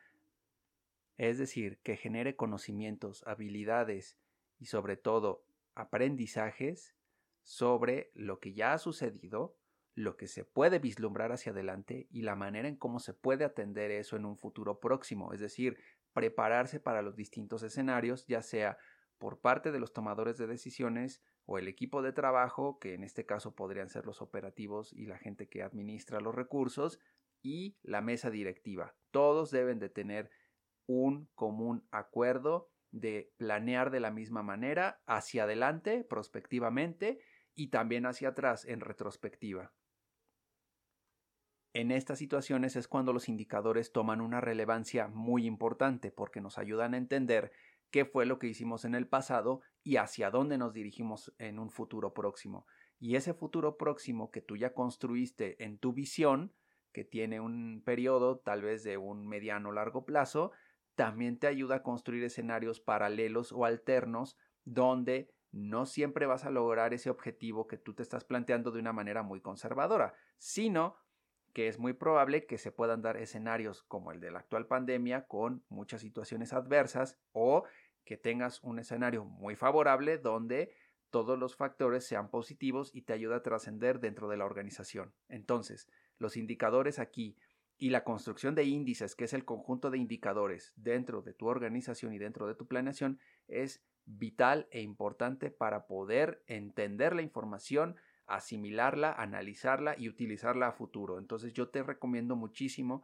Es 1.17 1.39
decir, 1.39 1.79
que 1.79 1.97
genere 1.97 2.35
conocimientos, 2.35 3.23
habilidades 3.25 4.19
y 4.59 4.67
sobre 4.67 4.97
todo 4.97 5.43
aprendizajes 5.73 6.93
sobre 7.47 8.11
lo 8.13 8.41
que 8.41 8.53
ya 8.53 8.73
ha 8.73 8.77
sucedido, 8.77 9.55
lo 9.95 10.17
que 10.17 10.27
se 10.27 10.43
puede 10.43 10.79
vislumbrar 10.79 11.31
hacia 11.31 11.53
adelante 11.53 12.07
y 12.11 12.23
la 12.23 12.35
manera 12.35 12.67
en 12.67 12.75
cómo 12.75 12.99
se 12.99 13.13
puede 13.13 13.45
atender 13.45 13.89
eso 13.89 14.17
en 14.17 14.25
un 14.25 14.37
futuro 14.37 14.81
próximo, 14.81 15.31
es 15.31 15.39
decir, 15.39 15.77
prepararse 16.11 16.81
para 16.81 17.01
los 17.01 17.15
distintos 17.15 17.63
escenarios, 17.63 18.27
ya 18.27 18.41
sea 18.41 18.77
por 19.17 19.39
parte 19.39 19.71
de 19.71 19.79
los 19.79 19.93
tomadores 19.93 20.37
de 20.37 20.45
decisiones 20.45 21.23
o 21.45 21.57
el 21.57 21.69
equipo 21.69 22.01
de 22.01 22.11
trabajo, 22.11 22.79
que 22.79 22.93
en 22.93 23.05
este 23.05 23.25
caso 23.25 23.55
podrían 23.55 23.87
ser 23.87 24.05
los 24.05 24.21
operativos 24.21 24.91
y 24.91 25.05
la 25.05 25.17
gente 25.17 25.47
que 25.47 25.63
administra 25.63 26.19
los 26.19 26.35
recursos, 26.35 26.99
y 27.41 27.77
la 27.81 28.01
mesa 28.01 28.29
directiva. 28.29 28.95
Todos 29.11 29.51
deben 29.51 29.79
de 29.79 29.87
tener 29.87 30.29
un 30.85 31.29
común 31.33 31.87
acuerdo 31.91 32.69
de 32.91 33.31
planear 33.37 33.91
de 33.91 33.99
la 33.99 34.11
misma 34.11 34.43
manera 34.43 35.01
hacia 35.05 35.43
adelante, 35.43 36.03
prospectivamente, 36.03 37.19
y 37.57 37.67
también 37.67 38.05
hacia 38.05 38.29
atrás, 38.29 38.63
en 38.63 38.79
retrospectiva. 38.79 39.73
En 41.73 41.91
estas 41.91 42.19
situaciones 42.19 42.75
es 42.75 42.87
cuando 42.87 43.11
los 43.13 43.27
indicadores 43.27 43.91
toman 43.91 44.21
una 44.21 44.39
relevancia 44.39 45.07
muy 45.07 45.45
importante 45.45 46.11
porque 46.11 46.39
nos 46.39 46.57
ayudan 46.57 46.93
a 46.93 46.97
entender 46.97 47.51
qué 47.91 48.05
fue 48.05 48.25
lo 48.25 48.39
que 48.39 48.47
hicimos 48.47 48.85
en 48.85 48.95
el 48.95 49.07
pasado 49.07 49.61
y 49.83 49.97
hacia 49.97 50.29
dónde 50.29 50.57
nos 50.57 50.73
dirigimos 50.73 51.33
en 51.39 51.59
un 51.59 51.69
futuro 51.69 52.13
próximo. 52.13 52.65
Y 52.99 53.15
ese 53.15 53.33
futuro 53.33 53.77
próximo 53.77 54.31
que 54.31 54.41
tú 54.41 54.55
ya 54.55 54.73
construiste 54.73 55.63
en 55.63 55.77
tu 55.79 55.93
visión, 55.93 56.53
que 56.93 57.03
tiene 57.03 57.39
un 57.39 57.81
periodo 57.85 58.39
tal 58.39 58.61
vez 58.61 58.83
de 58.83 58.97
un 58.97 59.27
mediano 59.27 59.71
largo 59.71 60.05
plazo, 60.05 60.51
también 60.95 61.37
te 61.37 61.47
ayuda 61.47 61.77
a 61.77 61.83
construir 61.83 62.23
escenarios 62.23 62.79
paralelos 62.79 63.51
o 63.51 63.65
alternos 63.65 64.37
donde 64.63 65.31
no 65.51 65.85
siempre 65.85 66.25
vas 66.25 66.45
a 66.45 66.51
lograr 66.51 66.93
ese 66.93 67.09
objetivo 67.09 67.67
que 67.67 67.77
tú 67.77 67.93
te 67.93 68.03
estás 68.03 68.23
planteando 68.23 68.71
de 68.71 68.79
una 68.79 68.93
manera 68.93 69.23
muy 69.23 69.41
conservadora, 69.41 70.13
sino 70.37 70.95
que 71.53 71.67
es 71.67 71.79
muy 71.79 71.93
probable 71.93 72.45
que 72.45 72.57
se 72.57 72.71
puedan 72.71 73.01
dar 73.01 73.17
escenarios 73.17 73.83
como 73.83 74.11
el 74.11 74.19
de 74.19 74.31
la 74.31 74.39
actual 74.39 74.67
pandemia 74.67 75.25
con 75.25 75.63
muchas 75.69 76.01
situaciones 76.01 76.53
adversas 76.53 77.17
o 77.31 77.63
que 78.03 78.17
tengas 78.17 78.63
un 78.63 78.79
escenario 78.79 79.25
muy 79.25 79.55
favorable 79.55 80.17
donde 80.17 80.71
todos 81.09 81.39
los 81.39 81.55
factores 81.55 82.05
sean 82.05 82.29
positivos 82.29 82.93
y 82.93 83.01
te 83.01 83.13
ayuda 83.13 83.37
a 83.37 83.43
trascender 83.43 83.99
dentro 83.99 84.27
de 84.27 84.37
la 84.37 84.45
organización. 84.45 85.13
Entonces, 85.29 85.89
los 86.19 86.37
indicadores 86.37 86.99
aquí 86.99 87.37
y 87.77 87.89
la 87.89 88.03
construcción 88.03 88.55
de 88.55 88.63
índices, 88.63 89.15
que 89.15 89.25
es 89.25 89.33
el 89.33 89.45
conjunto 89.45 89.89
de 89.89 89.97
indicadores 89.97 90.73
dentro 90.75 91.21
de 91.21 91.33
tu 91.33 91.47
organización 91.47 92.13
y 92.13 92.17
dentro 92.17 92.47
de 92.47 92.55
tu 92.55 92.67
planeación, 92.67 93.19
es 93.47 93.83
vital 94.07 94.67
e 94.71 94.81
importante 94.81 95.51
para 95.51 95.85
poder 95.85 96.43
entender 96.47 97.15
la 97.15 97.21
información 97.21 97.97
asimilarla, 98.25 99.13
analizarla 99.13 99.95
y 99.97 100.09
utilizarla 100.09 100.67
a 100.67 100.71
futuro. 100.73 101.19
Entonces 101.19 101.53
yo 101.53 101.69
te 101.69 101.83
recomiendo 101.83 102.35
muchísimo 102.35 103.03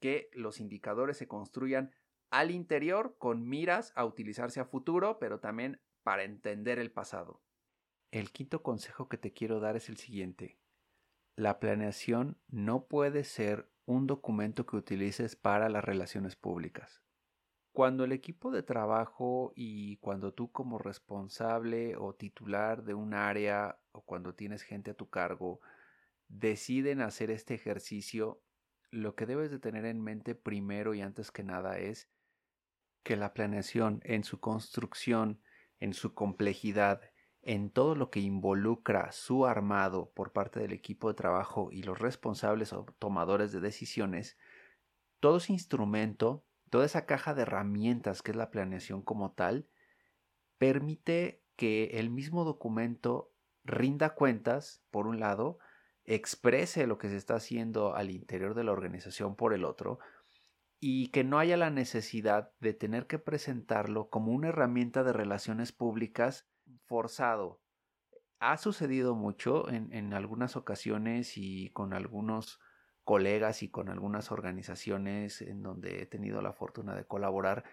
que 0.00 0.30
los 0.32 0.60
indicadores 0.60 1.16
se 1.16 1.28
construyan 1.28 1.92
al 2.30 2.50
interior 2.50 3.16
con 3.18 3.48
miras 3.48 3.92
a 3.96 4.04
utilizarse 4.04 4.60
a 4.60 4.64
futuro, 4.64 5.18
pero 5.18 5.40
también 5.40 5.80
para 6.02 6.24
entender 6.24 6.78
el 6.78 6.90
pasado. 6.90 7.42
El 8.10 8.30
quinto 8.32 8.62
consejo 8.62 9.08
que 9.08 9.18
te 9.18 9.32
quiero 9.32 9.60
dar 9.60 9.76
es 9.76 9.88
el 9.88 9.96
siguiente. 9.96 10.58
La 11.36 11.58
planeación 11.58 12.38
no 12.48 12.86
puede 12.86 13.24
ser 13.24 13.70
un 13.86 14.06
documento 14.06 14.66
que 14.66 14.76
utilices 14.76 15.36
para 15.36 15.68
las 15.68 15.84
relaciones 15.84 16.36
públicas. 16.36 17.02
Cuando 17.72 18.04
el 18.04 18.12
equipo 18.12 18.50
de 18.50 18.62
trabajo 18.62 19.52
y 19.54 19.96
cuando 19.98 20.34
tú 20.34 20.50
como 20.50 20.78
responsable 20.78 21.96
o 21.96 22.14
titular 22.14 22.82
de 22.82 22.94
un 22.94 23.14
área 23.14 23.78
o 23.92 24.02
cuando 24.02 24.34
tienes 24.34 24.62
gente 24.62 24.90
a 24.90 24.94
tu 24.94 25.08
cargo 25.08 25.60
deciden 26.28 27.00
hacer 27.00 27.30
este 27.30 27.54
ejercicio, 27.54 28.42
lo 28.90 29.14
que 29.14 29.26
debes 29.26 29.50
de 29.50 29.60
tener 29.60 29.84
en 29.84 30.02
mente 30.02 30.34
primero 30.34 30.94
y 30.94 31.00
antes 31.00 31.30
que 31.30 31.44
nada 31.44 31.78
es 31.78 32.10
que 33.02 33.16
la 33.16 33.32
planeación 33.32 34.00
en 34.04 34.24
su 34.24 34.40
construcción, 34.40 35.40
en 35.78 35.94
su 35.94 36.12
complejidad, 36.14 37.00
en 37.42 37.70
todo 37.70 37.94
lo 37.94 38.10
que 38.10 38.20
involucra 38.20 39.12
su 39.12 39.46
armado 39.46 40.12
por 40.14 40.32
parte 40.32 40.60
del 40.60 40.72
equipo 40.72 41.08
de 41.08 41.14
trabajo 41.14 41.70
y 41.72 41.82
los 41.82 41.98
responsables 41.98 42.72
o 42.72 42.84
tomadores 42.98 43.52
de 43.52 43.60
decisiones, 43.60 44.36
todo 45.20 45.38
ese 45.38 45.52
instrumento 45.52 46.44
toda 46.70 46.86
esa 46.86 47.04
caja 47.04 47.34
de 47.34 47.42
herramientas 47.42 48.22
que 48.22 48.30
es 48.30 48.36
la 48.36 48.50
planeación 48.50 49.02
como 49.02 49.32
tal, 49.32 49.68
permite 50.56 51.42
que 51.56 51.98
el 51.98 52.10
mismo 52.10 52.44
documento 52.44 53.32
rinda 53.64 54.14
cuentas, 54.14 54.82
por 54.90 55.06
un 55.06 55.20
lado, 55.20 55.58
exprese 56.04 56.86
lo 56.86 56.96
que 56.96 57.08
se 57.08 57.16
está 57.16 57.34
haciendo 57.34 57.94
al 57.94 58.10
interior 58.10 58.54
de 58.54 58.64
la 58.64 58.72
organización 58.72 59.36
por 59.36 59.52
el 59.52 59.64
otro, 59.64 59.98
y 60.78 61.08
que 61.08 61.24
no 61.24 61.38
haya 61.38 61.58
la 61.58 61.70
necesidad 61.70 62.52
de 62.60 62.72
tener 62.72 63.06
que 63.06 63.18
presentarlo 63.18 64.08
como 64.08 64.32
una 64.32 64.48
herramienta 64.48 65.04
de 65.04 65.12
relaciones 65.12 65.72
públicas 65.72 66.48
forzado. 66.86 67.60
Ha 68.38 68.56
sucedido 68.56 69.14
mucho 69.14 69.68
en, 69.68 69.92
en 69.92 70.14
algunas 70.14 70.56
ocasiones 70.56 71.36
y 71.36 71.68
con 71.70 71.92
algunos 71.92 72.60
colegas 73.04 73.62
y 73.62 73.68
con 73.68 73.88
algunas 73.88 74.30
organizaciones 74.30 75.42
en 75.42 75.62
donde 75.62 76.02
he 76.02 76.06
tenido 76.06 76.42
la 76.42 76.52
fortuna 76.52 76.94
de 76.94 77.04
colaborar, 77.04 77.64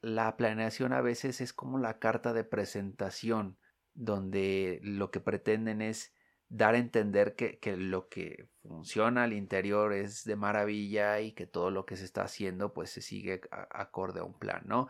la 0.00 0.36
planeación 0.36 0.92
a 0.92 1.00
veces 1.00 1.40
es 1.40 1.52
como 1.52 1.78
la 1.78 1.98
carta 1.98 2.32
de 2.32 2.44
presentación, 2.44 3.58
donde 3.94 4.80
lo 4.82 5.10
que 5.10 5.20
pretenden 5.20 5.80
es 5.80 6.12
dar 6.48 6.74
a 6.74 6.78
entender 6.78 7.34
que, 7.36 7.58
lo 7.76 8.08
que 8.08 8.48
funciona 8.62 9.24
al 9.24 9.32
interior 9.32 9.92
es 9.92 10.24
de 10.24 10.36
maravilla 10.36 11.20
y 11.20 11.32
que 11.32 11.46
todo 11.46 11.70
lo 11.70 11.86
que 11.86 11.96
se 11.96 12.04
está 12.04 12.22
haciendo 12.22 12.72
pues 12.74 12.90
se 12.90 13.02
sigue 13.02 13.40
acorde 13.50 14.20
a 14.20 14.24
un 14.24 14.38
plan, 14.38 14.62
¿no? 14.66 14.88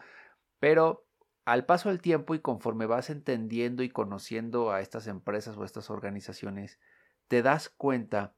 Pero 0.59 1.07
al 1.45 1.65
paso 1.65 1.91
del 1.91 2.01
tiempo 2.01 2.35
y 2.35 2.41
conforme 2.41 2.87
vas 2.87 3.11
entendiendo 3.11 3.83
y 3.83 3.91
conociendo 3.91 4.73
a 4.73 4.81
estas 4.81 5.07
empresas 5.07 5.57
o 5.57 5.63
a 5.63 5.67
estas 5.67 5.91
organizaciones, 5.91 6.81
te 7.29 7.43
das 7.43 7.69
cuenta 7.69 8.35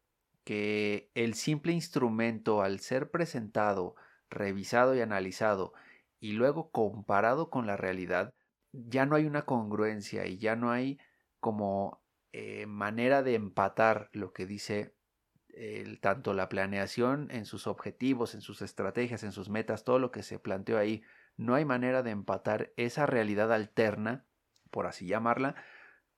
que 0.47 1.11
el 1.17 1.35
simple 1.35 1.73
instrumento 1.73 2.63
al 2.63 2.79
ser 2.79 3.11
presentado, 3.11 3.97
revisado 4.31 4.95
y 4.95 5.01
analizado 5.01 5.73
y 6.21 6.35
luego 6.35 6.71
comparado 6.71 7.51
con 7.51 7.67
la 7.67 7.77
realidad, 7.77 8.33
ya 8.71 9.07
no 9.07 9.17
hay 9.17 9.27
una 9.27 9.45
congruencia 9.45 10.25
y 10.27 10.39
ya 10.39 10.55
no 10.55 10.71
hay 10.71 11.01
como 11.41 12.01
eh, 12.33 12.67
manera 12.67 13.25
de 13.25 13.35
empatar 13.35 14.09
lo 14.13 14.33
que 14.33 14.47
dice 14.47 14.95
tanto 16.01 16.35
la 16.35 16.49
planeación 16.49 17.29
en 17.31 17.47
sus 17.47 17.67
objetivos, 17.67 18.35
en 18.35 18.41
sus 18.41 18.63
estrategias, 18.63 19.25
en 19.25 19.33
sus 19.33 19.49
metas, 19.49 19.85
todo 19.85 19.99
lo 19.99 20.13
que 20.13 20.23
se 20.23 20.39
planteó 20.39 20.79
ahí. 20.79 21.03
No 21.37 21.55
hay 21.55 21.65
manera 21.65 22.03
de 22.03 22.11
empatar 22.11 22.73
esa 22.77 23.07
realidad 23.07 23.53
alterna, 23.53 24.27
por 24.71 24.87
así 24.87 25.07
llamarla, 25.07 25.57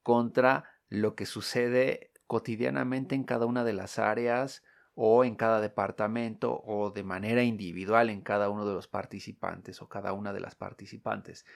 contra 0.03 0.65
lo 0.89 1.15
que 1.15 1.25
sucede 1.25 2.13
cotidianamente 2.29 3.17
en 3.17 3.25
cada 3.25 3.47
una 3.47 3.65
de 3.65 3.73
las 3.73 3.99
áreas 3.99 4.63
o 4.95 5.25
en 5.25 5.35
cada 5.35 5.61
departamento 5.61 6.61
o 6.65 6.91
de 6.91 7.03
manera 7.03 7.43
individual 7.43 8.11
en 8.11 8.21
cada 8.21 8.51
uno 8.51 8.67
de 8.67 8.75
los 8.75 8.87
participantes 8.87 9.81
o 9.81 9.89
cada 9.89 10.13
una 10.13 10.33
de 10.33 10.41
las 10.41 10.55
participantes. 10.55 11.47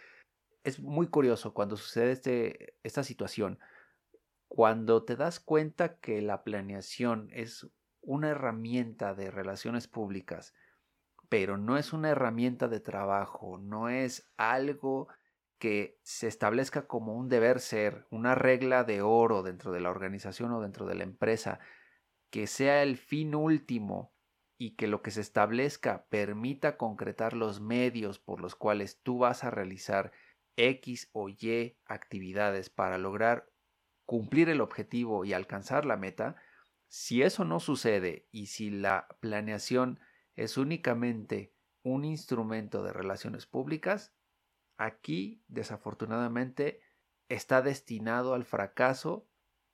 Es 0.64 0.80
muy 0.80 1.08
curioso 1.08 1.52
cuando 1.52 1.76
sucede 1.76 2.12
este, 2.12 2.76
esta 2.82 3.04
situación. 3.04 3.58
Cuando 4.48 5.04
te 5.04 5.16
das 5.16 5.40
cuenta 5.40 5.98
que 5.98 6.22
la 6.22 6.42
planeación 6.42 7.28
es 7.32 7.68
una 8.00 8.30
herramienta 8.30 9.14
de 9.14 9.30
relaciones 9.30 9.88
públicas, 9.88 10.54
pero 11.28 11.58
no 11.58 11.76
es 11.76 11.92
una 11.92 12.10
herramienta 12.10 12.68
de 12.68 12.80
trabajo, 12.80 13.58
no 13.58 13.88
es 13.88 14.30
algo 14.36 15.08
que 15.62 16.00
se 16.02 16.26
establezca 16.26 16.88
como 16.88 17.14
un 17.14 17.28
deber 17.28 17.60
ser, 17.60 18.08
una 18.10 18.34
regla 18.34 18.82
de 18.82 19.00
oro 19.00 19.44
dentro 19.44 19.70
de 19.70 19.78
la 19.78 19.90
organización 19.90 20.50
o 20.50 20.60
dentro 20.60 20.86
de 20.86 20.96
la 20.96 21.04
empresa, 21.04 21.60
que 22.30 22.48
sea 22.48 22.82
el 22.82 22.96
fin 22.96 23.36
último 23.36 24.12
y 24.58 24.74
que 24.74 24.88
lo 24.88 25.02
que 25.02 25.12
se 25.12 25.20
establezca 25.20 26.08
permita 26.08 26.76
concretar 26.76 27.34
los 27.34 27.60
medios 27.60 28.18
por 28.18 28.40
los 28.40 28.56
cuales 28.56 29.02
tú 29.04 29.18
vas 29.18 29.44
a 29.44 29.50
realizar 29.50 30.10
X 30.56 31.10
o 31.12 31.28
Y 31.28 31.78
actividades 31.86 32.68
para 32.68 32.98
lograr 32.98 33.48
cumplir 34.04 34.48
el 34.48 34.60
objetivo 34.60 35.24
y 35.24 35.32
alcanzar 35.32 35.84
la 35.84 35.96
meta, 35.96 36.34
si 36.88 37.22
eso 37.22 37.44
no 37.44 37.60
sucede 37.60 38.26
y 38.32 38.46
si 38.46 38.68
la 38.68 39.06
planeación 39.20 40.00
es 40.34 40.56
únicamente 40.56 41.54
un 41.84 42.04
instrumento 42.04 42.82
de 42.82 42.92
relaciones 42.92 43.46
públicas, 43.46 44.12
aquí 44.76 45.42
desafortunadamente 45.48 46.80
está 47.28 47.62
destinado 47.62 48.34
al 48.34 48.44
fracaso 48.44 49.28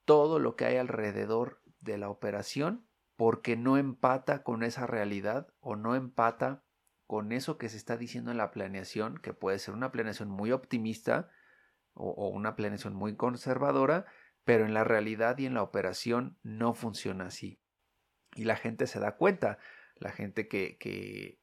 todo 0.04 0.38
lo 0.38 0.56
que 0.56 0.64
hay 0.64 0.76
alrededor 0.76 1.60
de 1.80 1.98
la 1.98 2.08
operación 2.08 2.88
porque 3.16 3.56
no 3.56 3.76
empata 3.76 4.44
con 4.44 4.62
esa 4.62 4.86
realidad 4.86 5.52
o 5.60 5.74
no 5.74 5.96
empata 5.96 6.64
con 7.08 7.32
eso 7.32 7.58
que 7.58 7.68
se 7.68 7.76
está 7.76 7.96
diciendo 7.96 8.30
en 8.30 8.36
la 8.36 8.50
planeación, 8.50 9.18
que 9.18 9.32
puede 9.32 9.58
ser 9.58 9.74
una 9.74 9.90
planeación 9.90 10.28
muy 10.28 10.52
optimista 10.52 11.30
o, 11.94 12.28
una 12.28 12.54
planeación 12.54 12.94
muy 12.94 13.16
conservadora, 13.16 14.06
pero 14.44 14.66
en 14.66 14.72
la 14.72 14.84
realidad 14.84 15.36
y 15.38 15.46
en 15.46 15.54
la 15.54 15.62
operación 15.62 16.38
no 16.42 16.74
funciona 16.74 17.26
así. 17.26 17.60
Y 18.34 18.44
la 18.44 18.56
gente 18.56 18.86
se 18.86 19.00
da 19.00 19.16
cuenta, 19.16 19.58
la 19.96 20.12
gente 20.12 20.48
que, 20.48 20.78
que, 20.78 21.40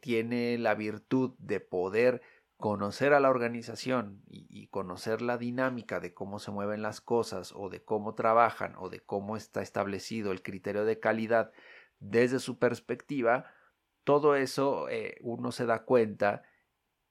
tiene 0.00 0.56
la 0.58 0.74
virtud 0.74 1.34
de 1.38 1.60
poder 1.60 2.22
conocer 2.56 3.12
a 3.12 3.20
la 3.20 3.30
organización 3.30 4.22
y, 4.26 4.68
conocer 4.68 5.22
la 5.22 5.38
dinámica 5.38 6.00
de 6.00 6.14
cómo 6.14 6.38
se 6.38 6.50
mueven 6.50 6.82
las 6.82 7.00
cosas 7.00 7.52
o 7.54 7.68
de 7.68 7.84
cómo 7.84 8.14
trabajan 8.14 8.74
o 8.76 8.88
de 8.88 9.00
cómo 9.00 9.36
está 9.36 9.62
establecido 9.62 10.32
el 10.32 10.42
criterio 10.42 10.84
de 10.84 10.98
calidad 10.98 11.52
desde 12.00 12.40
su 12.40 12.58
perspectiva, 12.58 13.46
todo 14.02 14.34
eso 14.34 14.88
eh, 14.88 15.16
uno 15.20 15.52
se 15.52 15.66
da 15.66 15.84
cuenta 15.84 16.42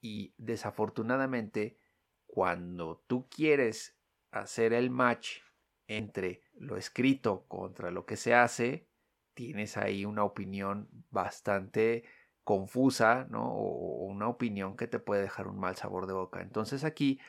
y 0.01 0.33
desafortunadamente 0.37 1.77
cuando 2.25 3.03
tú 3.07 3.29
quieres 3.29 3.97
hacer 4.31 4.73
el 4.73 4.89
match 4.89 5.39
entre 5.87 6.41
lo 6.55 6.77
escrito 6.77 7.45
contra 7.47 7.91
lo 7.91 8.05
que 8.05 8.17
se 8.17 8.33
hace, 8.33 8.87
tienes 9.33 9.77
ahí 9.77 10.05
una 10.05 10.23
opinión 10.23 10.89
bastante 11.09 12.03
confusa, 12.43 13.25
¿no? 13.29 13.53
O 13.53 14.05
una 14.05 14.27
opinión 14.27 14.75
que 14.75 14.87
te 14.87 14.99
puede 14.99 15.21
dejar 15.21 15.47
un 15.47 15.59
mal 15.59 15.75
sabor 15.75 16.07
de 16.07 16.13
boca. 16.13 16.41
Entonces 16.41 16.83
aquí 16.83 17.19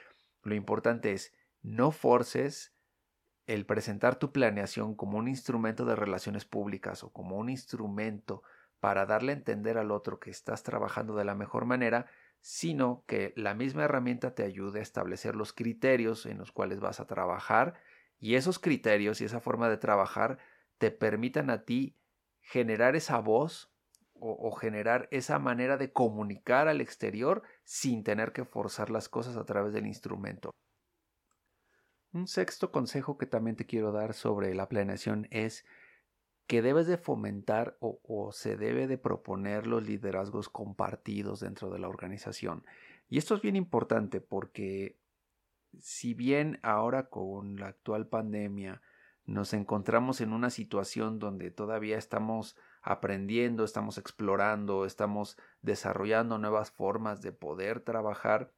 lo 0.43 0.55
importante 0.55 1.13
es 1.13 1.33
no 1.63 1.91
forces 1.91 2.75
el 3.47 3.67
presentar 3.67 4.17
tu 4.17 4.33
planeación 4.33 4.95
como 4.95 5.19
un 5.19 5.29
instrumento 5.29 5.85
de 5.85 5.97
relaciones 5.97 6.45
públicas 6.45 7.05
o 7.05 7.13
como 7.13 7.37
un 7.37 7.51
instrumento 7.51 8.43
para 8.81 9.07
darle 9.07 9.33
a 9.33 9.37
entender 9.37 9.79
al 9.79 9.91
otro 9.91 10.19
que 10.19 10.31
estás 10.31 10.63
trabajando 10.63 11.15
de 11.17 11.25
la 11.25 11.35
mejor 11.35 11.65
manera, 11.65 12.07
sino 12.41 13.05
que 13.07 13.33
la 13.37 13.55
misma 13.55 13.85
herramienta 13.85 14.35
te 14.35 14.43
ayude 14.43 14.81
a 14.81 14.83
establecer 14.83 15.37
los 15.37 15.53
criterios 15.53 16.27
en 16.27 16.39
los 16.39 16.53
cuales 16.53 16.81
vas 16.81 17.01
a 17.01 17.07
trabajar 17.07 17.75
y 18.19 18.35
esos 18.35 18.59
criterios 18.59 19.21
y 19.21 19.25
esa 19.25 19.41
forma 19.41 19.69
de 19.69 19.79
trabajar 19.79 20.39
te 20.79 20.91
permitan 20.91 21.51
a 21.51 21.65
ti 21.65 21.97
generar 22.41 22.97
esa 22.97 23.19
voz 23.21 23.74
o, 24.21 24.53
generar 24.53 25.09
esa 25.11 25.39
manera 25.39 25.77
de 25.77 25.93
comunicar 25.93 26.69
al 26.69 26.81
exterior 26.81 27.43
sin 27.65 28.05
tener 28.05 28.33
que 28.33 28.45
forzar 28.45 28.91
las 28.91 29.09
cosas 29.09 29.37
a 29.37 29.45
través 29.45 29.73
del 29.73 29.87
instrumento. 29.87 30.51
Un 32.13 32.29
sexto 32.29 32.71
consejo 32.71 33.19
que 33.19 33.27
también 33.27 33.57
te 33.57 33.67
quiero 33.67 33.93
dar 33.93 34.15
sobre 34.15 34.55
la 34.55 34.69
planeación 34.69 35.27
es 35.31 35.65
que 36.47 36.63
debes 36.63 36.87
de 36.87 36.99
fomentar 36.99 37.77
o, 37.81 38.31
se 38.33 38.57
debe 38.57 38.87
de 38.87 38.99
proponer 38.99 39.67
los 39.67 39.87
liderazgos 39.87 40.49
compartidos 40.49 41.41
dentro 41.41 41.71
de 41.71 41.79
la 41.79 41.89
organización. 41.89 42.65
Y 43.09 43.19
esto 43.19 43.35
es 43.35 43.43
bien 43.43 43.57
importante 43.57 44.21
porque 44.21 44.99
si 45.81 46.15
bien 46.15 46.61
ahora 46.63 47.09
con 47.09 47.57
la 47.57 47.69
actual 47.69 48.07
pandemia 48.07 48.81
nos 49.25 49.55
encontramos 49.55 50.21
en 50.21 50.33
una 50.33 50.51
situación 50.51 51.19
donde 51.19 51.51
todavía 51.51 51.97
estamos 51.97 52.57
aprendiendo, 52.85 53.65
estamos 53.65 53.97
explorando, 53.97 54.85
estamos 54.85 55.39
desarrollando 55.63 56.39
nuevas 56.39 56.71
formas 56.71 57.23
de 57.23 57.33
poder 57.33 57.81
trabajar, 57.81 58.53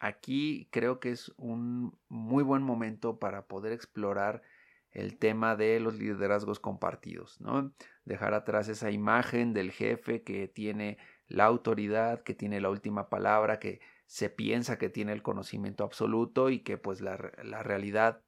aquí 0.00 0.68
creo 0.72 0.98
que 0.98 1.12
es 1.12 1.32
un 1.36 1.96
muy 2.08 2.42
buen 2.42 2.62
momento 2.62 3.20
para 3.20 3.46
poder 3.46 3.72
explorar 3.72 4.42
el 4.90 5.18
tema 5.18 5.54
de 5.54 5.78
los 5.78 5.94
liderazgos 5.94 6.58
compartidos, 6.58 7.40
¿no? 7.40 7.72
Dejar 8.04 8.34
atrás 8.34 8.68
esa 8.68 8.90
imagen 8.90 9.54
del 9.54 9.70
jefe 9.70 10.24
que 10.24 10.48
tiene 10.48 10.98
la 11.28 11.44
autoridad, 11.44 12.24
que 12.24 12.34
tiene 12.34 12.60
la 12.60 12.70
última 12.70 13.08
palabra, 13.08 13.60
que 13.60 13.80
se 14.06 14.30
piensa 14.30 14.78
que 14.78 14.88
tiene 14.88 15.12
el 15.12 15.22
conocimiento 15.22 15.84
absoluto 15.84 16.50
y 16.50 16.60
que 16.60 16.76
pues 16.76 17.00
la, 17.00 17.30
la 17.44 17.62
realidad 17.62 18.24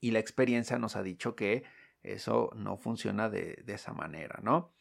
y 0.00 0.12
la 0.12 0.20
experiencia 0.20 0.78
nos 0.78 0.94
ha 0.94 1.02
dicho 1.02 1.34
que 1.34 1.64
eso 2.04 2.50
no 2.54 2.76
funciona 2.76 3.28
de, 3.28 3.64
esa 3.66 3.92
manera, 3.92 4.38
¿no? 4.42 4.72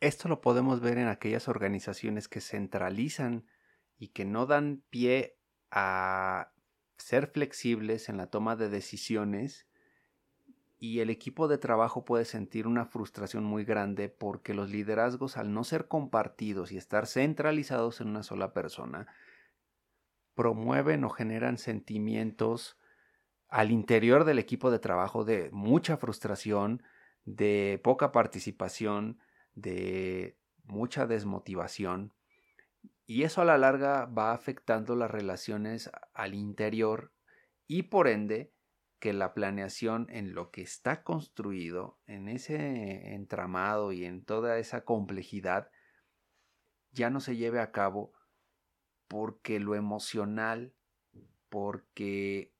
Esto 0.00 0.28
lo 0.28 0.40
podemos 0.40 0.80
ver 0.80 0.98
en 0.98 1.08
aquellas 1.08 1.48
organizaciones 1.48 2.28
que 2.28 2.40
centralizan 2.40 3.46
y 3.98 4.08
que 4.08 4.24
no 4.24 4.46
dan 4.46 4.82
pie 4.88 5.38
a 5.70 6.52
ser 6.96 7.26
flexibles 7.26 8.08
en 8.08 8.16
la 8.16 8.28
toma 8.28 8.56
de 8.56 8.68
decisiones 8.68 9.66
y 10.78 11.00
el 11.00 11.10
equipo 11.10 11.46
de 11.46 11.58
trabajo 11.58 12.04
puede 12.04 12.24
sentir 12.24 12.66
una 12.66 12.84
frustración 12.84 13.44
muy 13.44 13.64
grande 13.64 14.08
porque 14.08 14.54
los 14.54 14.70
liderazgos 14.70 15.36
al 15.36 15.52
no 15.52 15.62
ser 15.62 15.86
compartidos 15.86 16.72
y 16.72 16.76
estar 16.76 17.06
centralizados 17.06 18.00
en 18.00 18.08
una 18.08 18.22
sola 18.24 18.52
persona 18.52 19.06
promueven 20.34 21.04
o 21.04 21.10
generan 21.10 21.58
sentimientos 21.58 22.76
al 23.52 23.70
interior 23.70 24.24
del 24.24 24.38
equipo 24.38 24.70
de 24.70 24.78
trabajo 24.78 25.24
de 25.24 25.50
mucha 25.52 25.98
frustración, 25.98 26.82
de 27.24 27.78
poca 27.84 28.10
participación, 28.10 29.18
de 29.54 30.38
mucha 30.64 31.06
desmotivación 31.06 32.14
y 33.06 33.24
eso 33.24 33.42
a 33.42 33.44
la 33.44 33.58
larga 33.58 34.06
va 34.06 34.32
afectando 34.32 34.96
las 34.96 35.10
relaciones 35.10 35.90
al 36.14 36.34
interior 36.34 37.12
y 37.66 37.84
por 37.84 38.08
ende 38.08 38.54
que 39.00 39.12
la 39.12 39.34
planeación 39.34 40.06
en 40.08 40.32
lo 40.32 40.50
que 40.50 40.62
está 40.62 41.02
construido, 41.02 41.98
en 42.06 42.28
ese 42.28 43.12
entramado 43.12 43.92
y 43.92 44.06
en 44.06 44.24
toda 44.24 44.58
esa 44.58 44.86
complejidad, 44.86 45.70
ya 46.92 47.10
no 47.10 47.20
se 47.20 47.36
lleve 47.36 47.60
a 47.60 47.70
cabo 47.70 48.14
porque 49.08 49.60
lo 49.60 49.74
emocional, 49.74 50.72
porque 51.50 52.51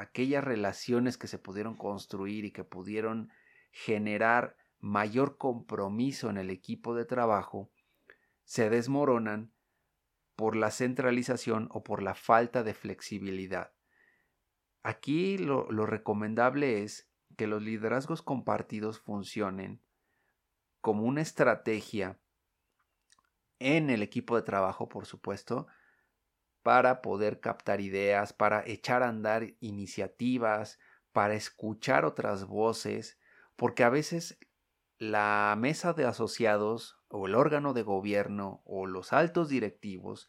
aquellas 0.00 0.44
relaciones 0.44 1.18
que 1.18 1.28
se 1.28 1.38
pudieron 1.38 1.76
construir 1.76 2.44
y 2.44 2.52
que 2.52 2.64
pudieron 2.64 3.30
generar 3.70 4.56
mayor 4.80 5.36
compromiso 5.36 6.30
en 6.30 6.36
el 6.38 6.50
equipo 6.50 6.94
de 6.94 7.04
trabajo, 7.04 7.70
se 8.44 8.70
desmoronan 8.70 9.52
por 10.36 10.54
la 10.54 10.70
centralización 10.70 11.68
o 11.72 11.82
por 11.82 12.02
la 12.02 12.14
falta 12.14 12.62
de 12.62 12.74
flexibilidad. 12.74 13.72
Aquí 14.82 15.36
lo, 15.36 15.66
recomendable 15.84 16.82
es 16.82 17.10
que 17.36 17.46
los 17.46 17.62
liderazgos 17.62 18.22
compartidos 18.22 19.00
funcionen 19.00 19.82
como 20.80 21.02
una 21.02 21.20
estrategia 21.20 22.18
en 23.58 23.90
el 23.90 24.02
equipo 24.02 24.36
de 24.36 24.42
trabajo, 24.42 24.88
por 24.88 25.06
supuesto, 25.06 25.66
para 26.62 27.02
poder 27.02 27.40
captar 27.40 27.80
ideas, 27.80 28.32
para 28.32 28.62
echar 28.66 29.02
a 29.02 29.08
andar 29.08 29.54
iniciativas, 29.60 30.78
para 31.12 31.34
escuchar 31.34 32.04
otras 32.04 32.46
voces, 32.46 33.18
porque 33.56 33.84
a 33.84 33.88
veces 33.88 34.38
la 34.98 35.54
mesa 35.58 35.92
de 35.92 36.04
asociados 36.04 36.98
o 37.08 37.26
el 37.26 37.34
órgano 37.34 37.72
de 37.72 37.82
gobierno 37.82 38.62
o 38.64 38.86
los 38.86 39.12
altos 39.12 39.48
directivos 39.48 40.28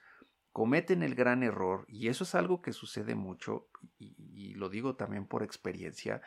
cometen 0.51 1.03
el 1.03 1.15
gran 1.15 1.43
error, 1.43 1.85
y 1.87 2.07
eso 2.07 2.23
es 2.23 2.35
algo 2.35 2.61
que 2.61 2.73
sucede 2.73 3.15
mucho, 3.15 3.69
y, 3.97 4.53
lo 4.55 4.69
digo 4.69 4.95
también 4.95 5.27
por 5.27 5.43
experiencia, 5.43 6.21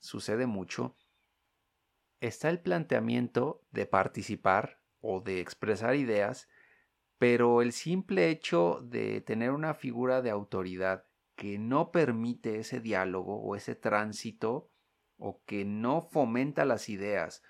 sucede 0.00 0.46
mucho, 0.46 0.96
está 2.20 2.50
el 2.50 2.60
planteamiento 2.60 3.62
de 3.70 3.86
participar 3.86 4.80
o 5.00 5.20
de 5.20 5.40
expresar 5.40 5.94
ideas, 5.94 6.48
pero 7.24 7.62
el 7.62 7.72
simple 7.72 8.28
hecho 8.28 8.80
de 8.82 9.22
tener 9.22 9.52
una 9.52 9.72
figura 9.72 10.20
de 10.20 10.28
autoridad 10.28 11.06
que 11.36 11.58
no 11.58 11.90
permite 11.90 12.58
ese 12.58 12.80
diálogo 12.80 13.40
o 13.40 13.56
ese 13.56 13.74
tránsito 13.74 14.70
o 15.16 15.42
que 15.46 15.64
no 15.64 16.02
fomenta 16.02 16.66
las 16.66 16.90
ideas 16.90 17.42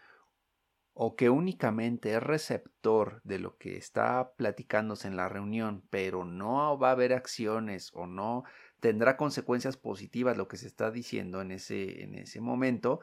o 0.92 1.16
que 1.16 1.28
únicamente 1.28 2.14
es 2.14 2.22
receptor 2.22 3.20
de 3.24 3.40
lo 3.40 3.58
que 3.58 3.76
está 3.76 4.36
platicándose 4.36 5.08
en 5.08 5.16
la 5.16 5.28
reunión, 5.28 5.84
pero 5.90 6.24
no 6.24 6.78
va 6.78 6.90
a 6.90 6.92
haber 6.92 7.12
acciones 7.12 7.90
o 7.94 8.06
no 8.06 8.44
tendrá 8.78 9.16
consecuencias 9.16 9.76
positivas 9.76 10.36
lo 10.36 10.46
que 10.46 10.56
se 10.56 10.68
está 10.68 10.92
diciendo 10.92 11.40
en 11.40 11.50
ese, 11.50 12.04
en 12.04 12.14
ese 12.14 12.40
momento, 12.40 13.00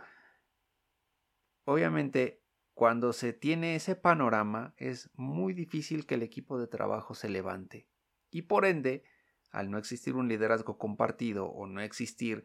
obviamente 1.66 2.41
cuando 2.74 3.14
se 3.14 3.34
tiene 3.34 3.76
ese 3.76 3.96
panorama 3.96 4.74
es 4.78 5.10
muy 5.16 5.54
difícil 5.54 6.06
que 6.06 6.16
el 6.16 6.24
equipo 6.24 6.60
de 6.60 6.68
trabajo 6.68 7.14
se 7.14 7.30
levante 7.30 7.88
y 8.32 8.44
por 8.44 8.66
ende, 8.66 9.04
al 9.52 9.70
no 9.70 9.78
existir 9.78 10.16
un 10.16 10.30
liderazgo 10.30 10.78
compartido 10.78 11.48
o 11.48 11.68
no 11.68 11.82
existir 11.82 12.44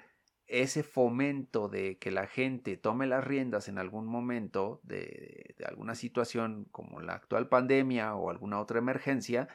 ese 0.48 0.82
fomento 0.82 1.68
de 1.68 1.98
que 1.98 2.10
la 2.10 2.26
gente 2.26 2.76
tome 2.76 3.06
las 3.06 3.24
riendas 3.24 3.68
en 3.68 3.78
algún 3.78 4.06
momento 4.06 4.80
de, 4.82 5.54
alguna 5.64 5.94
situación 5.94 6.66
como 6.70 7.00
la 7.00 7.14
actual 7.14 7.48
pandemia 7.48 8.14
o 8.14 8.30
alguna 8.30 8.60
otra 8.60 8.78
emergencia, 8.78 9.48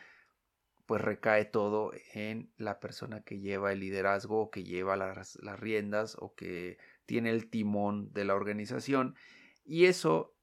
pues 0.85 1.01
recae 1.01 1.45
todo 1.45 1.91
en 2.13 2.51
la 2.57 2.79
persona 2.79 3.21
que 3.23 3.39
lleva 3.39 3.71
el 3.71 3.79
liderazgo 3.79 4.41
o 4.41 4.51
que 4.51 4.63
lleva 4.63 4.97
las, 4.97 5.37
las 5.41 5.59
riendas 5.59 6.17
o 6.19 6.33
que 6.33 6.77
tiene 7.05 7.29
el 7.29 7.49
timón 7.49 8.11
de 8.11 8.25
la 8.25 8.35
organización. 8.35 9.15
Y 9.63 9.85
eso 9.85 10.35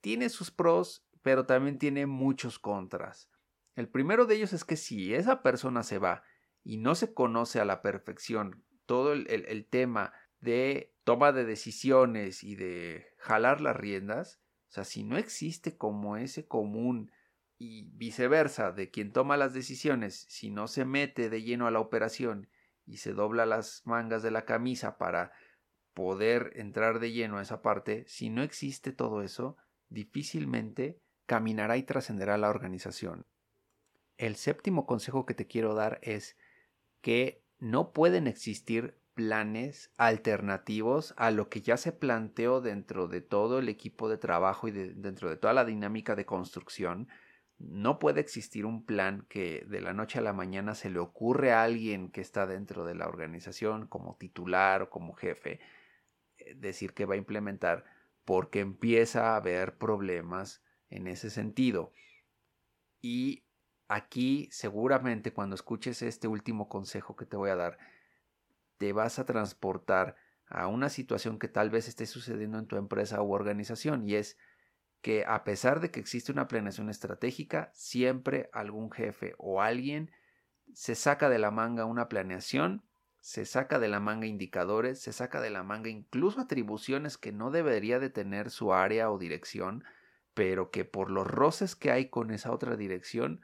tiene 0.00 0.28
sus 0.28 0.50
pros, 0.50 1.04
pero 1.22 1.46
también 1.46 1.78
tiene 1.78 2.06
muchos 2.06 2.58
contras. 2.58 3.30
El 3.74 3.88
primero 3.88 4.26
de 4.26 4.36
ellos 4.36 4.52
es 4.52 4.64
que 4.64 4.76
si 4.76 5.14
esa 5.14 5.42
persona 5.42 5.82
se 5.82 5.98
va 5.98 6.24
y 6.64 6.78
no 6.78 6.94
se 6.94 7.14
conoce 7.14 7.60
a 7.60 7.64
la 7.64 7.82
perfección 7.82 8.64
todo 8.86 9.12
el, 9.12 9.66
tema 9.70 10.12
de 10.40 10.94
toma 11.04 11.32
de 11.32 11.44
decisiones 11.44 12.42
y 12.42 12.56
de 12.56 13.06
jalar 13.18 13.60
las 13.60 13.76
riendas, 13.76 14.40
o 14.68 14.72
sea, 14.72 14.84
si 14.84 15.04
no 15.04 15.16
existe 15.16 15.76
como 15.76 16.16
ese 16.16 16.46
común 16.46 17.12
y 17.58 17.90
viceversa, 17.92 18.72
de 18.72 18.90
quien 18.90 19.12
toma 19.12 19.36
las 19.36 19.52
decisiones, 19.52 20.26
si 20.28 20.50
no 20.50 20.68
se 20.68 20.84
mete 20.84 21.28
de 21.28 21.42
lleno 21.42 21.66
a 21.66 21.70
la 21.70 21.80
operación 21.80 22.48
y 22.86 22.96
se 22.96 23.12
dobla 23.12 23.46
las 23.46 23.82
mangas 23.84 24.22
de 24.22 24.30
la 24.30 24.44
camisa 24.44 24.96
para 24.96 25.32
poder 25.94 26.52
entrar 26.54 27.00
de 27.00 27.12
lleno 27.12 27.38
a 27.38 27.42
esa 27.42 27.60
parte, 27.60 28.04
si 28.08 28.30
no 28.30 28.42
existe 28.42 28.92
todo 28.92 29.22
eso, 29.22 29.56
difícilmente 29.88 31.00
caminará 31.26 31.76
y 31.76 31.82
trascenderá 31.82 32.38
la 32.38 32.48
organización. 32.48 33.26
El 34.16 34.36
séptimo 34.36 34.86
consejo 34.86 35.26
que 35.26 35.34
te 35.34 35.46
quiero 35.46 35.74
dar 35.74 36.00
es 36.02 36.36
que 37.00 37.44
no 37.58 37.92
pueden 37.92 38.26
existir 38.26 38.98
planes 39.14 39.90
alternativos 39.96 41.12
a 41.16 41.30
lo 41.30 41.48
que 41.48 41.60
ya 41.60 41.76
se 41.76 41.92
planteó 41.92 42.60
dentro 42.60 43.08
de 43.08 43.20
todo 43.20 43.58
el 43.58 43.68
equipo 43.68 44.08
de 44.08 44.16
trabajo 44.16 44.68
y 44.68 44.70
dentro 44.70 45.28
de 45.28 45.36
toda 45.36 45.52
la 45.52 45.64
dinámica 45.64 46.14
de 46.14 46.24
construcción. 46.24 47.08
No 47.58 47.98
puede 47.98 48.20
existir 48.20 48.64
un 48.64 48.86
plan 48.86 49.26
que 49.28 49.64
de 49.68 49.80
la 49.80 49.92
noche 49.92 50.20
a 50.20 50.22
la 50.22 50.32
mañana 50.32 50.76
se 50.76 50.88
le 50.88 51.00
ocurre 51.00 51.52
a 51.52 51.64
alguien 51.64 52.10
que 52.10 52.20
está 52.20 52.46
dentro 52.46 52.84
de 52.84 52.94
la 52.94 53.08
organización 53.08 53.88
como 53.88 54.16
titular 54.16 54.82
o 54.82 54.90
como 54.90 55.14
jefe 55.14 55.58
eh, 56.38 56.54
decir 56.54 56.94
que 56.94 57.04
va 57.04 57.14
a 57.14 57.18
implementar 57.18 57.84
porque 58.28 58.60
empieza 58.60 59.32
a 59.32 59.36
haber 59.36 59.78
problemas 59.78 60.62
en 60.90 61.08
ese 61.08 61.30
sentido. 61.30 61.94
Y 63.00 63.48
Aquí 63.88 64.50
seguramente 64.52 65.32
cuando 65.32 65.54
escuches 65.54 66.02
este 66.02 66.28
último 66.28 66.68
consejo 66.68 67.16
que 67.16 67.24
te 67.24 67.38
voy 67.38 67.48
a 67.48 67.56
dar, 67.56 67.78
te 68.76 68.92
vas 68.92 69.18
a 69.18 69.24
transportar 69.24 70.14
a 70.46 70.66
una 70.66 70.90
situación 70.90 71.38
que 71.38 71.48
tal 71.48 71.70
vez 71.70 71.88
esté 71.88 72.04
sucediendo 72.04 72.58
en 72.58 72.66
tu 72.66 72.76
empresa 72.76 73.22
u 73.22 73.32
organización 73.32 74.06
y 74.06 74.14
es 74.14 74.36
que 75.00 75.24
a 75.26 75.42
pesar 75.42 75.80
de 75.80 75.90
que 75.90 76.00
existe 76.00 76.30
una 76.30 76.48
planeación 76.48 76.90
estratégica, 76.90 77.70
siempre 77.72 78.50
algún 78.52 78.90
jefe 78.90 79.34
o 79.38 79.62
alguien 79.62 80.10
se 80.74 80.94
saca 80.94 81.30
de 81.30 81.38
la 81.38 81.50
manga 81.50 81.86
una 81.86 82.10
planeación, 82.10 82.84
se 83.20 83.44
saca 83.44 83.78
de 83.78 83.88
la 83.88 84.00
manga 84.00 84.26
indicadores, 84.26 85.00
se 85.00 85.12
saca 85.12 85.40
de 85.40 85.50
la 85.50 85.62
manga 85.62 85.88
incluso 85.88 86.40
atribuciones 86.40 87.18
que 87.18 87.32
no 87.32 87.50
debería 87.50 87.98
de 87.98 88.10
tener 88.10 88.50
su 88.50 88.72
área 88.72 89.10
o 89.10 89.18
dirección, 89.18 89.84
pero 90.34 90.70
que 90.70 90.84
por 90.84 91.10
los 91.10 91.26
roces 91.26 91.74
que 91.74 91.90
hay 91.90 92.08
con 92.08 92.30
esa 92.30 92.52
otra 92.52 92.76
dirección 92.76 93.40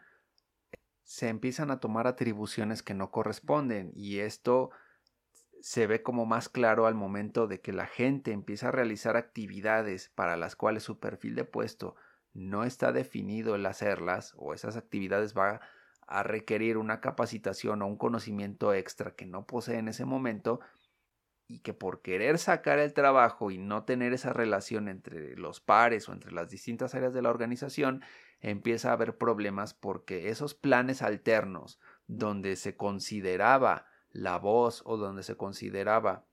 se 1.03 1.29
empiezan 1.29 1.71
a 1.71 1.81
tomar 1.81 2.07
atribuciones 2.07 2.83
que 2.83 2.95
no 2.95 3.11
corresponden. 3.11 3.93
Y 3.95 4.21
esto 4.21 4.71
se 5.61 5.87
ve 5.87 6.03
como 6.03 6.27
más 6.27 6.49
claro 6.49 6.87
al 6.87 6.95
momento 6.95 7.47
de 7.47 7.61
que 7.61 7.73
la 7.73 7.87
gente 7.87 8.33
empieza 8.33 8.69
a 8.69 8.73
realizar 8.73 9.17
actividades 9.17 10.11
para 10.15 10.37
las 10.37 10.57
cuales 10.57 10.83
su 10.83 10.99
perfil 10.99 11.35
de 11.35 11.45
puesto 11.45 11.97
no 12.33 12.65
está 12.65 12.93
definido 12.93 13.55
el 13.55 13.65
hacerlas 13.67 14.35
o 14.37 14.55
esas 14.55 14.77
actividades 14.77 15.37
va 15.37 15.61
a 16.07 16.23
requerir 16.23 16.77
una 16.77 17.01
capacitación 17.01 17.83
o 17.83 17.87
un 17.87 17.97
conocimiento 17.97 18.73
extra 18.75 19.15
que 19.15 19.27
no 19.27 19.47
posee 19.47 19.79
en 19.79 19.89
ese 19.89 20.05
momento 20.05 20.61
y 21.47 21.61
que 21.61 21.75
por 21.75 22.01
querer 22.01 22.39
sacar 22.39 22.79
el 22.79 22.95
trabajo 22.95 23.51
y 23.51 23.59
no 23.59 23.85
tener 23.85 24.13
esa 24.13 24.33
relación 24.33 24.89
entre 24.89 25.37
los 25.37 25.61
pares 25.61 26.09
o 26.09 26.13
entre 26.13 26.33
las 26.33 26.49
distintas 26.49 26.95
áreas 26.95 27.13
de 27.13 27.23
la 27.23 27.31
organización, 27.31 28.03
empieza 28.41 28.91
a 28.91 28.95
haber 28.95 29.17
problemas 29.17 29.75
porque 29.75 30.31
esos 30.31 30.55
planes 30.55 31.03
alternos 31.03 31.81
donde 32.07 32.57
se 32.57 32.77
consideraba 32.77 33.87
la 34.11 34.39
voz 34.39 34.83
o 34.87 34.97
donde 34.97 35.23
se 35.23 35.37
consideraba 35.37 36.25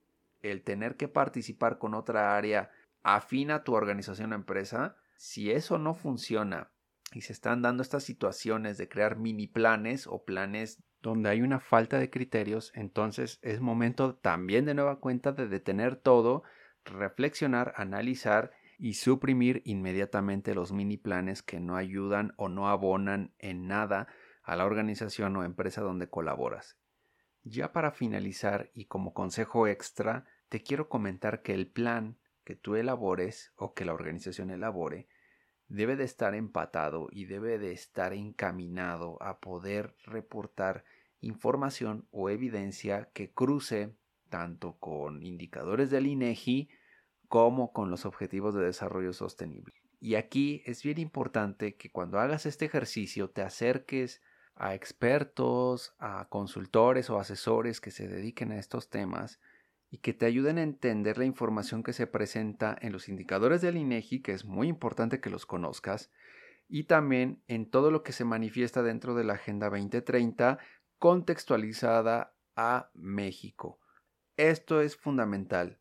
el 0.41 0.63
tener 0.63 0.95
que 0.95 1.07
participar 1.07 1.77
con 1.77 1.93
otra 1.93 2.35
área 2.35 2.71
afín 3.03 3.51
a 3.51 3.63
tu 3.63 3.73
organización 3.73 4.31
o 4.31 4.35
empresa, 4.35 4.95
si 5.15 5.51
eso 5.51 5.77
no 5.77 5.93
funciona 5.93 6.70
y 7.11 7.21
se 7.21 7.33
están 7.33 7.61
dando 7.61 7.83
estas 7.83 8.03
situaciones 8.03 8.77
de 8.77 8.87
crear 8.87 9.17
mini 9.17 9.47
planes 9.47 10.07
o 10.07 10.23
planes 10.23 10.83
donde 11.01 11.29
hay 11.29 11.41
una 11.41 11.59
falta 11.59 11.99
de 11.99 12.09
criterios, 12.09 12.71
entonces 12.75 13.39
es 13.41 13.59
momento 13.59 14.15
también 14.15 14.65
de 14.65 14.73
nueva 14.73 14.99
cuenta 14.99 15.31
de 15.31 15.47
detener 15.47 15.95
todo, 15.95 16.43
reflexionar, 16.85 17.73
analizar 17.75 18.51
y 18.77 18.93
suprimir 18.93 19.61
inmediatamente 19.65 20.55
los 20.55 20.71
mini 20.71 20.97
planes 20.97 21.43
que 21.43 21.59
no 21.59 21.75
ayudan 21.75 22.33
o 22.37 22.49
no 22.49 22.69
abonan 22.69 23.33
en 23.39 23.67
nada 23.67 24.07
a 24.43 24.55
la 24.55 24.65
organización 24.65 25.35
o 25.35 25.43
empresa 25.43 25.81
donde 25.81 26.09
colaboras. 26.09 26.77
Ya 27.43 27.73
para 27.73 27.91
finalizar 27.91 28.69
y 28.73 28.85
como 28.85 29.13
consejo 29.13 29.67
extra, 29.67 30.25
te 30.49 30.61
quiero 30.61 30.89
comentar 30.89 31.41
que 31.41 31.53
el 31.53 31.67
plan 31.67 32.17
que 32.43 32.55
tú 32.55 32.75
elabores 32.75 33.53
o 33.55 33.73
que 33.73 33.85
la 33.85 33.93
organización 33.93 34.49
elabore 34.49 35.07
debe 35.71 35.95
de 35.95 36.03
estar 36.03 36.35
empatado 36.35 37.07
y 37.11 37.25
debe 37.25 37.57
de 37.57 37.71
estar 37.71 38.13
encaminado 38.13 39.17
a 39.21 39.39
poder 39.39 39.95
reportar 40.03 40.83
información 41.21 42.07
o 42.11 42.29
evidencia 42.29 43.09
que 43.13 43.31
cruce 43.31 43.95
tanto 44.29 44.77
con 44.79 45.23
indicadores 45.23 45.89
del 45.89 46.07
INEGI 46.07 46.69
como 47.29 47.71
con 47.71 47.89
los 47.89 48.05
objetivos 48.05 48.53
de 48.53 48.65
desarrollo 48.65 49.13
sostenible. 49.13 49.75
Y 50.01 50.15
aquí 50.15 50.61
es 50.65 50.83
bien 50.83 50.97
importante 50.97 51.75
que 51.77 51.89
cuando 51.89 52.19
hagas 52.19 52.45
este 52.45 52.65
ejercicio 52.65 53.29
te 53.29 53.41
acerques 53.41 54.21
a 54.55 54.75
expertos, 54.75 55.95
a 55.99 56.27
consultores 56.27 57.09
o 57.09 57.17
asesores 57.17 57.79
que 57.79 57.91
se 57.91 58.09
dediquen 58.09 58.51
a 58.51 58.59
estos 58.59 58.89
temas 58.89 59.39
y 59.91 59.97
que 59.97 60.13
te 60.13 60.25
ayuden 60.25 60.57
a 60.57 60.63
entender 60.63 61.17
la 61.17 61.25
información 61.25 61.83
que 61.83 61.91
se 61.91 62.07
presenta 62.07 62.77
en 62.81 62.93
los 62.93 63.09
indicadores 63.09 63.61
del 63.61 63.75
INEGI, 63.75 64.21
que 64.21 64.31
es 64.31 64.45
muy 64.45 64.69
importante 64.69 65.19
que 65.19 65.29
los 65.29 65.45
conozcas, 65.45 66.11
y 66.69 66.85
también 66.85 67.43
en 67.47 67.69
todo 67.69 67.91
lo 67.91 68.01
que 68.01 68.13
se 68.13 68.23
manifiesta 68.23 68.81
dentro 68.81 69.13
de 69.13 69.25
la 69.25 69.33
Agenda 69.33 69.69
2030 69.69 70.59
contextualizada 70.97 72.33
a 72.55 72.89
México. 72.93 73.81
Esto 74.37 74.79
es 74.79 74.95
fundamental 74.95 75.79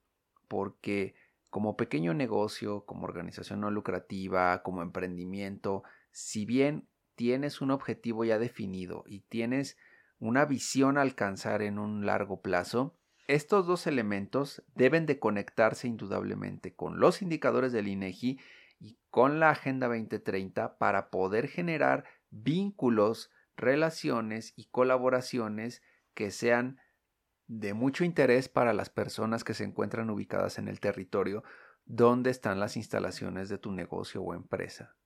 porque 0.49 1.15
como 1.49 1.77
pequeño 1.77 2.13
negocio, 2.13 2.85
como 2.87 3.05
organización 3.05 3.61
no 3.61 3.71
lucrativa, 3.71 4.63
como 4.65 4.83
emprendimiento, 4.83 5.85
si 6.11 6.45
bien 6.45 6.89
tienes 7.15 7.61
un 7.61 7.71
objetivo 7.71 8.25
ya 8.25 8.41
definido 8.41 9.05
y 9.07 9.21
tienes 9.21 9.77
una 10.19 10.45
visión 10.45 10.99
a 10.99 11.03
alcanzar 11.03 11.63
en 11.63 11.79
un 11.79 12.05
largo 12.07 12.41
plazo, 12.41 12.97
estos 13.35 13.65
dos 13.65 13.87
elementos 13.87 14.63
deben 14.75 15.07
de 15.07 15.21
conectarse 15.21 15.87
indudablemente 15.87 16.75
con 16.75 16.99
los 16.99 17.23
indicadores 17.23 17.71
del 17.71 17.87
INEGI 17.87 18.41
y 18.81 18.99
con 19.09 19.39
la 19.39 19.51
Agenda 19.51 19.87
2030 19.87 20.79
para 20.79 21.11
poder 21.11 21.47
generar 21.47 22.05
vínculos, 22.31 23.31
relaciones 23.57 24.53
y 24.57 24.65
colaboraciones 24.67 25.81
que 26.13 26.33
sean 26.33 26.81
de 27.47 27.73
mucho 27.73 28.03
interés 28.03 28.49
para 28.49 28.73
las 28.73 28.91
personas 28.91 29.45
que 29.45 29.55
se 29.55 29.63
encuentran 29.63 30.11
ubicadas 30.11 30.59
en 30.59 30.67
el 30.67 30.81
territorio 30.81 31.45
donde 31.85 32.31
están 32.31 32.59
las 32.59 32.77
instalaciones 32.77 33.49
de 33.49 33.59
tu 33.59 33.71
negocio 33.71 34.23
o 34.23 34.35
empresa. 34.35 34.97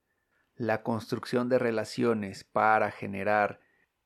La 0.54 0.82
construcción 0.82 1.50
de 1.50 1.58
relaciones 1.58 2.44
para 2.44 2.90
generar 2.90 3.60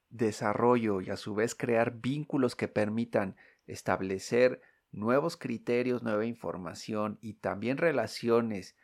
desarrollo 0.09 1.01
y 1.03 1.11
a 1.11 1.17
su 1.17 1.37
vez 1.37 1.55
crear 1.55 2.01
vínculos 2.01 2.57
que 2.57 2.67
permitan 2.67 3.37
establecer 3.69 4.61
nuevos 4.91 5.37
criterios, 5.37 6.03
nueva 6.03 6.27
información 6.27 7.19
y 7.21 7.35
también 7.35 7.77
relaciones 7.77 8.77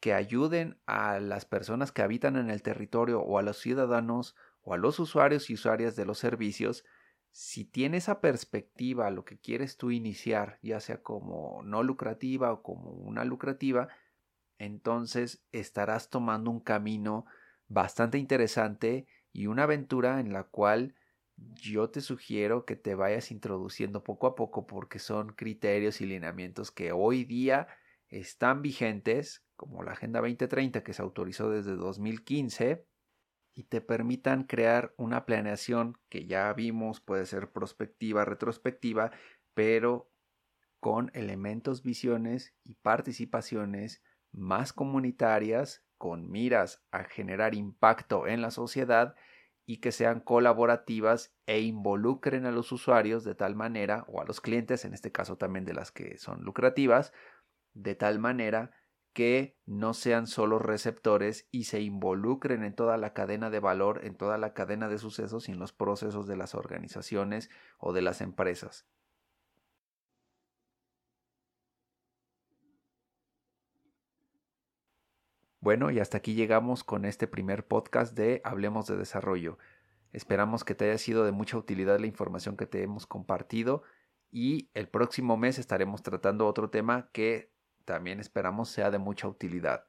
que 0.00 0.12
ayuden 0.12 0.80
a 0.86 1.20
las 1.20 1.44
personas 1.44 1.92
que 1.92 2.02
habitan 2.02 2.36
en 2.36 2.50
el 2.50 2.62
territorio 2.62 3.20
o 3.20 3.38
a 3.38 3.42
los 3.42 3.58
ciudadanos 3.58 4.34
o 4.62 4.74
a 4.74 4.76
los 4.76 4.98
usuarios 4.98 5.48
y 5.48 5.54
usuarias 5.54 5.96
de 5.96 6.04
los 6.04 6.18
servicios, 6.18 6.84
si 7.30 7.64
tiene 7.64 7.96
esa 7.96 8.20
perspectiva, 8.20 9.10
lo 9.10 9.24
que 9.24 9.38
quieres 9.38 9.76
tú 9.76 9.90
iniciar, 9.90 10.58
ya 10.62 10.80
sea 10.80 11.02
como 11.02 11.62
no 11.64 11.82
lucrativa 11.82 12.52
o 12.52 12.62
como 12.62 12.90
una 12.90 13.24
lucrativa, 13.24 13.88
entonces 14.58 15.42
estarás 15.50 16.10
tomando 16.10 16.50
un 16.50 16.60
camino 16.60 17.24
bastante 17.68 18.18
interesante 18.18 19.06
y 19.32 19.46
una 19.46 19.62
aventura 19.62 20.20
en 20.20 20.32
la 20.32 20.44
cual 20.44 20.94
yo 21.54 21.90
te 21.90 22.00
sugiero 22.00 22.64
que 22.64 22.76
te 22.76 22.94
vayas 22.94 23.30
introduciendo 23.30 24.04
poco 24.04 24.26
a 24.26 24.34
poco 24.34 24.66
porque 24.66 24.98
son 24.98 25.32
criterios 25.32 26.00
y 26.00 26.06
lineamientos 26.06 26.70
que 26.70 26.92
hoy 26.92 27.24
día 27.24 27.68
están 28.08 28.62
vigentes, 28.62 29.44
como 29.56 29.82
la 29.82 29.92
Agenda 29.92 30.20
2030 30.20 30.82
que 30.82 30.92
se 30.92 31.02
autorizó 31.02 31.50
desde 31.50 31.76
2015, 31.76 32.86
y 33.54 33.64
te 33.64 33.80
permitan 33.80 34.44
crear 34.44 34.94
una 34.96 35.26
planeación 35.26 35.98
que 36.08 36.26
ya 36.26 36.52
vimos 36.52 37.00
puede 37.00 37.26
ser 37.26 37.52
prospectiva, 37.52 38.24
retrospectiva, 38.24 39.10
pero 39.54 40.10
con 40.80 41.10
elementos, 41.14 41.82
visiones 41.82 42.54
y 42.64 42.74
participaciones 42.76 44.02
más 44.32 44.72
comunitarias, 44.72 45.84
con 45.98 46.30
miras 46.30 46.82
a 46.90 47.04
generar 47.04 47.54
impacto 47.54 48.26
en 48.26 48.42
la 48.42 48.50
sociedad 48.50 49.14
y 49.72 49.78
que 49.78 49.90
sean 49.90 50.20
colaborativas 50.20 51.34
e 51.46 51.62
involucren 51.62 52.44
a 52.44 52.50
los 52.50 52.72
usuarios 52.72 53.24
de 53.24 53.34
tal 53.34 53.54
manera, 53.54 54.04
o 54.06 54.20
a 54.20 54.26
los 54.26 54.42
clientes, 54.42 54.84
en 54.84 54.92
este 54.92 55.10
caso 55.10 55.38
también 55.38 55.64
de 55.64 55.72
las 55.72 55.90
que 55.90 56.18
son 56.18 56.42
lucrativas, 56.42 57.10
de 57.72 57.94
tal 57.94 58.18
manera 58.18 58.72
que 59.14 59.56
no 59.64 59.94
sean 59.94 60.26
solo 60.26 60.58
receptores 60.58 61.48
y 61.50 61.64
se 61.64 61.80
involucren 61.80 62.64
en 62.64 62.74
toda 62.74 62.98
la 62.98 63.14
cadena 63.14 63.48
de 63.48 63.60
valor, 63.60 64.04
en 64.04 64.14
toda 64.14 64.36
la 64.36 64.52
cadena 64.52 64.90
de 64.90 64.98
sucesos 64.98 65.48
y 65.48 65.52
en 65.52 65.58
los 65.58 65.72
procesos 65.72 66.26
de 66.26 66.36
las 66.36 66.54
organizaciones 66.54 67.48
o 67.78 67.94
de 67.94 68.02
las 68.02 68.20
empresas. 68.20 68.86
Bueno, 75.62 75.92
y 75.92 76.00
hasta 76.00 76.18
aquí 76.18 76.34
llegamos 76.34 76.82
con 76.82 77.04
este 77.04 77.28
primer 77.28 77.64
podcast 77.64 78.16
de 78.16 78.40
Hablemos 78.42 78.88
de 78.88 78.96
Desarrollo. 78.96 79.58
Esperamos 80.12 80.64
que 80.64 80.74
te 80.74 80.86
haya 80.86 80.98
sido 80.98 81.24
de 81.24 81.30
mucha 81.30 81.56
utilidad 81.56 82.00
la 82.00 82.08
información 82.08 82.56
que 82.56 82.66
te 82.66 82.82
hemos 82.82 83.06
compartido 83.06 83.84
y 84.32 84.70
el 84.74 84.88
próximo 84.88 85.36
mes 85.36 85.60
estaremos 85.60 86.02
tratando 86.02 86.48
otro 86.48 86.68
tema 86.70 87.10
que 87.12 87.52
también 87.84 88.18
esperamos 88.18 88.70
sea 88.70 88.90
de 88.90 88.98
mucha 88.98 89.28
utilidad. 89.28 89.84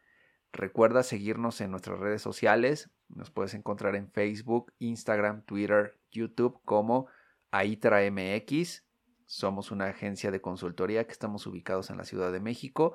Recuerda 0.52 1.02
seguirnos 1.02 1.60
en 1.60 1.72
nuestras 1.72 1.98
redes 1.98 2.22
sociales. 2.22 2.92
Nos 3.10 3.32
puedes 3.32 3.56
encontrar 3.56 3.96
en 3.96 4.12
Facebook, 4.12 4.72
Instagram, 4.78 5.42
Twitter, 5.42 5.98
YouTube 6.12 6.62
como 6.66 7.08
AITRAMX. 7.50 8.86
Somos 9.26 9.72
una 9.72 9.86
agencia 9.86 10.30
de 10.30 10.40
consultoría 10.40 11.08
que 11.08 11.14
estamos 11.14 11.48
ubicados 11.48 11.90
en 11.90 11.98
la 11.98 12.04
Ciudad 12.04 12.32
de 12.32 12.42
México 12.42 12.94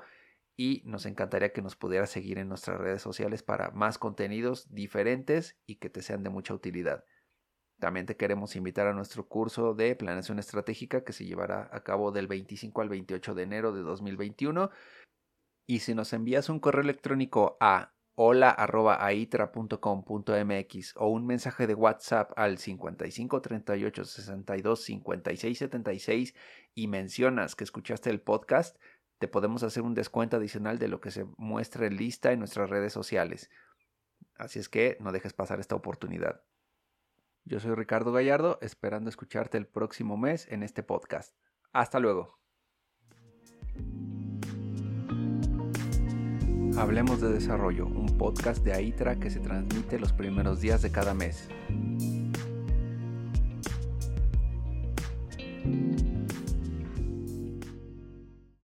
y 0.59 0.83
nos 0.85 1.07
encantaría 1.07 1.53
que 1.53 1.63
nos 1.63 1.77
pudieras 1.77 2.11
seguir 2.11 2.37
en 2.37 2.49
nuestras 2.49 2.79
redes 2.79 3.01
sociales 3.01 3.45
para 3.45 3.71
más 3.71 3.97
contenidos 3.97 4.67
diferentes 4.75 5.57
y 5.67 5.77
que 5.77 5.89
te 5.89 6.03
sean 6.03 6.25
de 6.25 6.31
mucha 6.31 6.53
utilidad. 6.53 7.05
También 7.79 8.07
te 8.07 8.17
queremos 8.17 8.57
invitar 8.57 8.89
a 8.89 8.93
nuestro 8.93 9.29
curso 9.29 9.75
de 9.75 9.95
planeación 9.95 10.41
estratégica 10.41 11.05
que 11.05 11.13
se 11.13 11.27
llevará 11.27 11.71
a 11.73 11.85
cabo 11.85 12.11
del 12.11 12.27
25 12.27 12.81
al 12.81 12.89
28 12.89 13.37
de 13.37 13.43
enero 13.45 13.73
de 13.73 13.83
2021. 13.83 14.71
Y 15.69 15.79
si 15.79 15.95
nos 15.95 16.13
envías 16.13 16.49
un 16.49 16.59
correo 16.59 16.83
electrónico 16.83 17.57
a 17.61 17.95
hola.aitra.com.mx 18.17 20.97
o 20.97 21.07
un 21.07 21.25
mensaje 21.25 21.69
de 21.69 21.75
WhatsApp 21.75 22.33
al 22.35 22.59
55 22.59 23.41
38 23.41 24.05
62 24.05 24.83
56 24.83 25.57
76 25.57 26.35
y 26.75 26.89
mencionas 26.89 27.55
que 27.55 27.63
escuchaste 27.63 28.11
el 28.11 28.21
podcast, 28.21 28.77
te 29.19 29.29
podemos 29.29 29.63
hacer 29.63 29.83
un 29.83 29.95
descuento 29.95 30.37
adicional 30.37 30.79
de 30.79 30.89
lo 30.89 31.01
que 31.01 31.11
se 31.11 31.27
muestre 31.37 31.87
en 31.87 31.97
lista 31.97 32.33
en 32.33 32.39
nuestras 32.39 32.71
redes 32.71 32.93
sociales. 32.93 33.51
Así 34.37 34.59
es 34.59 34.69
que 34.69 34.97
no 35.01 35.13
dejes 35.13 35.33
pasar 35.33 35.59
esta 35.59 35.75
oportunidad. 35.75 36.43
Yo 37.45 37.61
soy 37.61 37.75
Ricardo 37.75 38.13
Gallardo, 38.13 38.59
esperando 38.63 39.11
escucharte 39.11 39.59
el 39.59 39.67
próximo 39.67 40.17
mes 40.17 40.47
en 40.51 40.63
este 40.63 40.83
podcast. 40.83 41.35
Hasta 41.73 41.99
luego. 41.99 42.39
Hablemos 46.77 47.21
de 47.21 47.33
Desarrollo, 47.33 47.87
un 47.87 48.17
podcast 48.19 48.63
de 48.63 48.73
AITRA 48.73 49.19
que 49.19 49.31
se 49.31 49.41
transmite 49.41 49.99
los 49.99 50.13
primeros 50.13 50.61
días 50.61 50.81
de 50.81 50.93
cada 50.93 51.13
mes. 51.13 51.49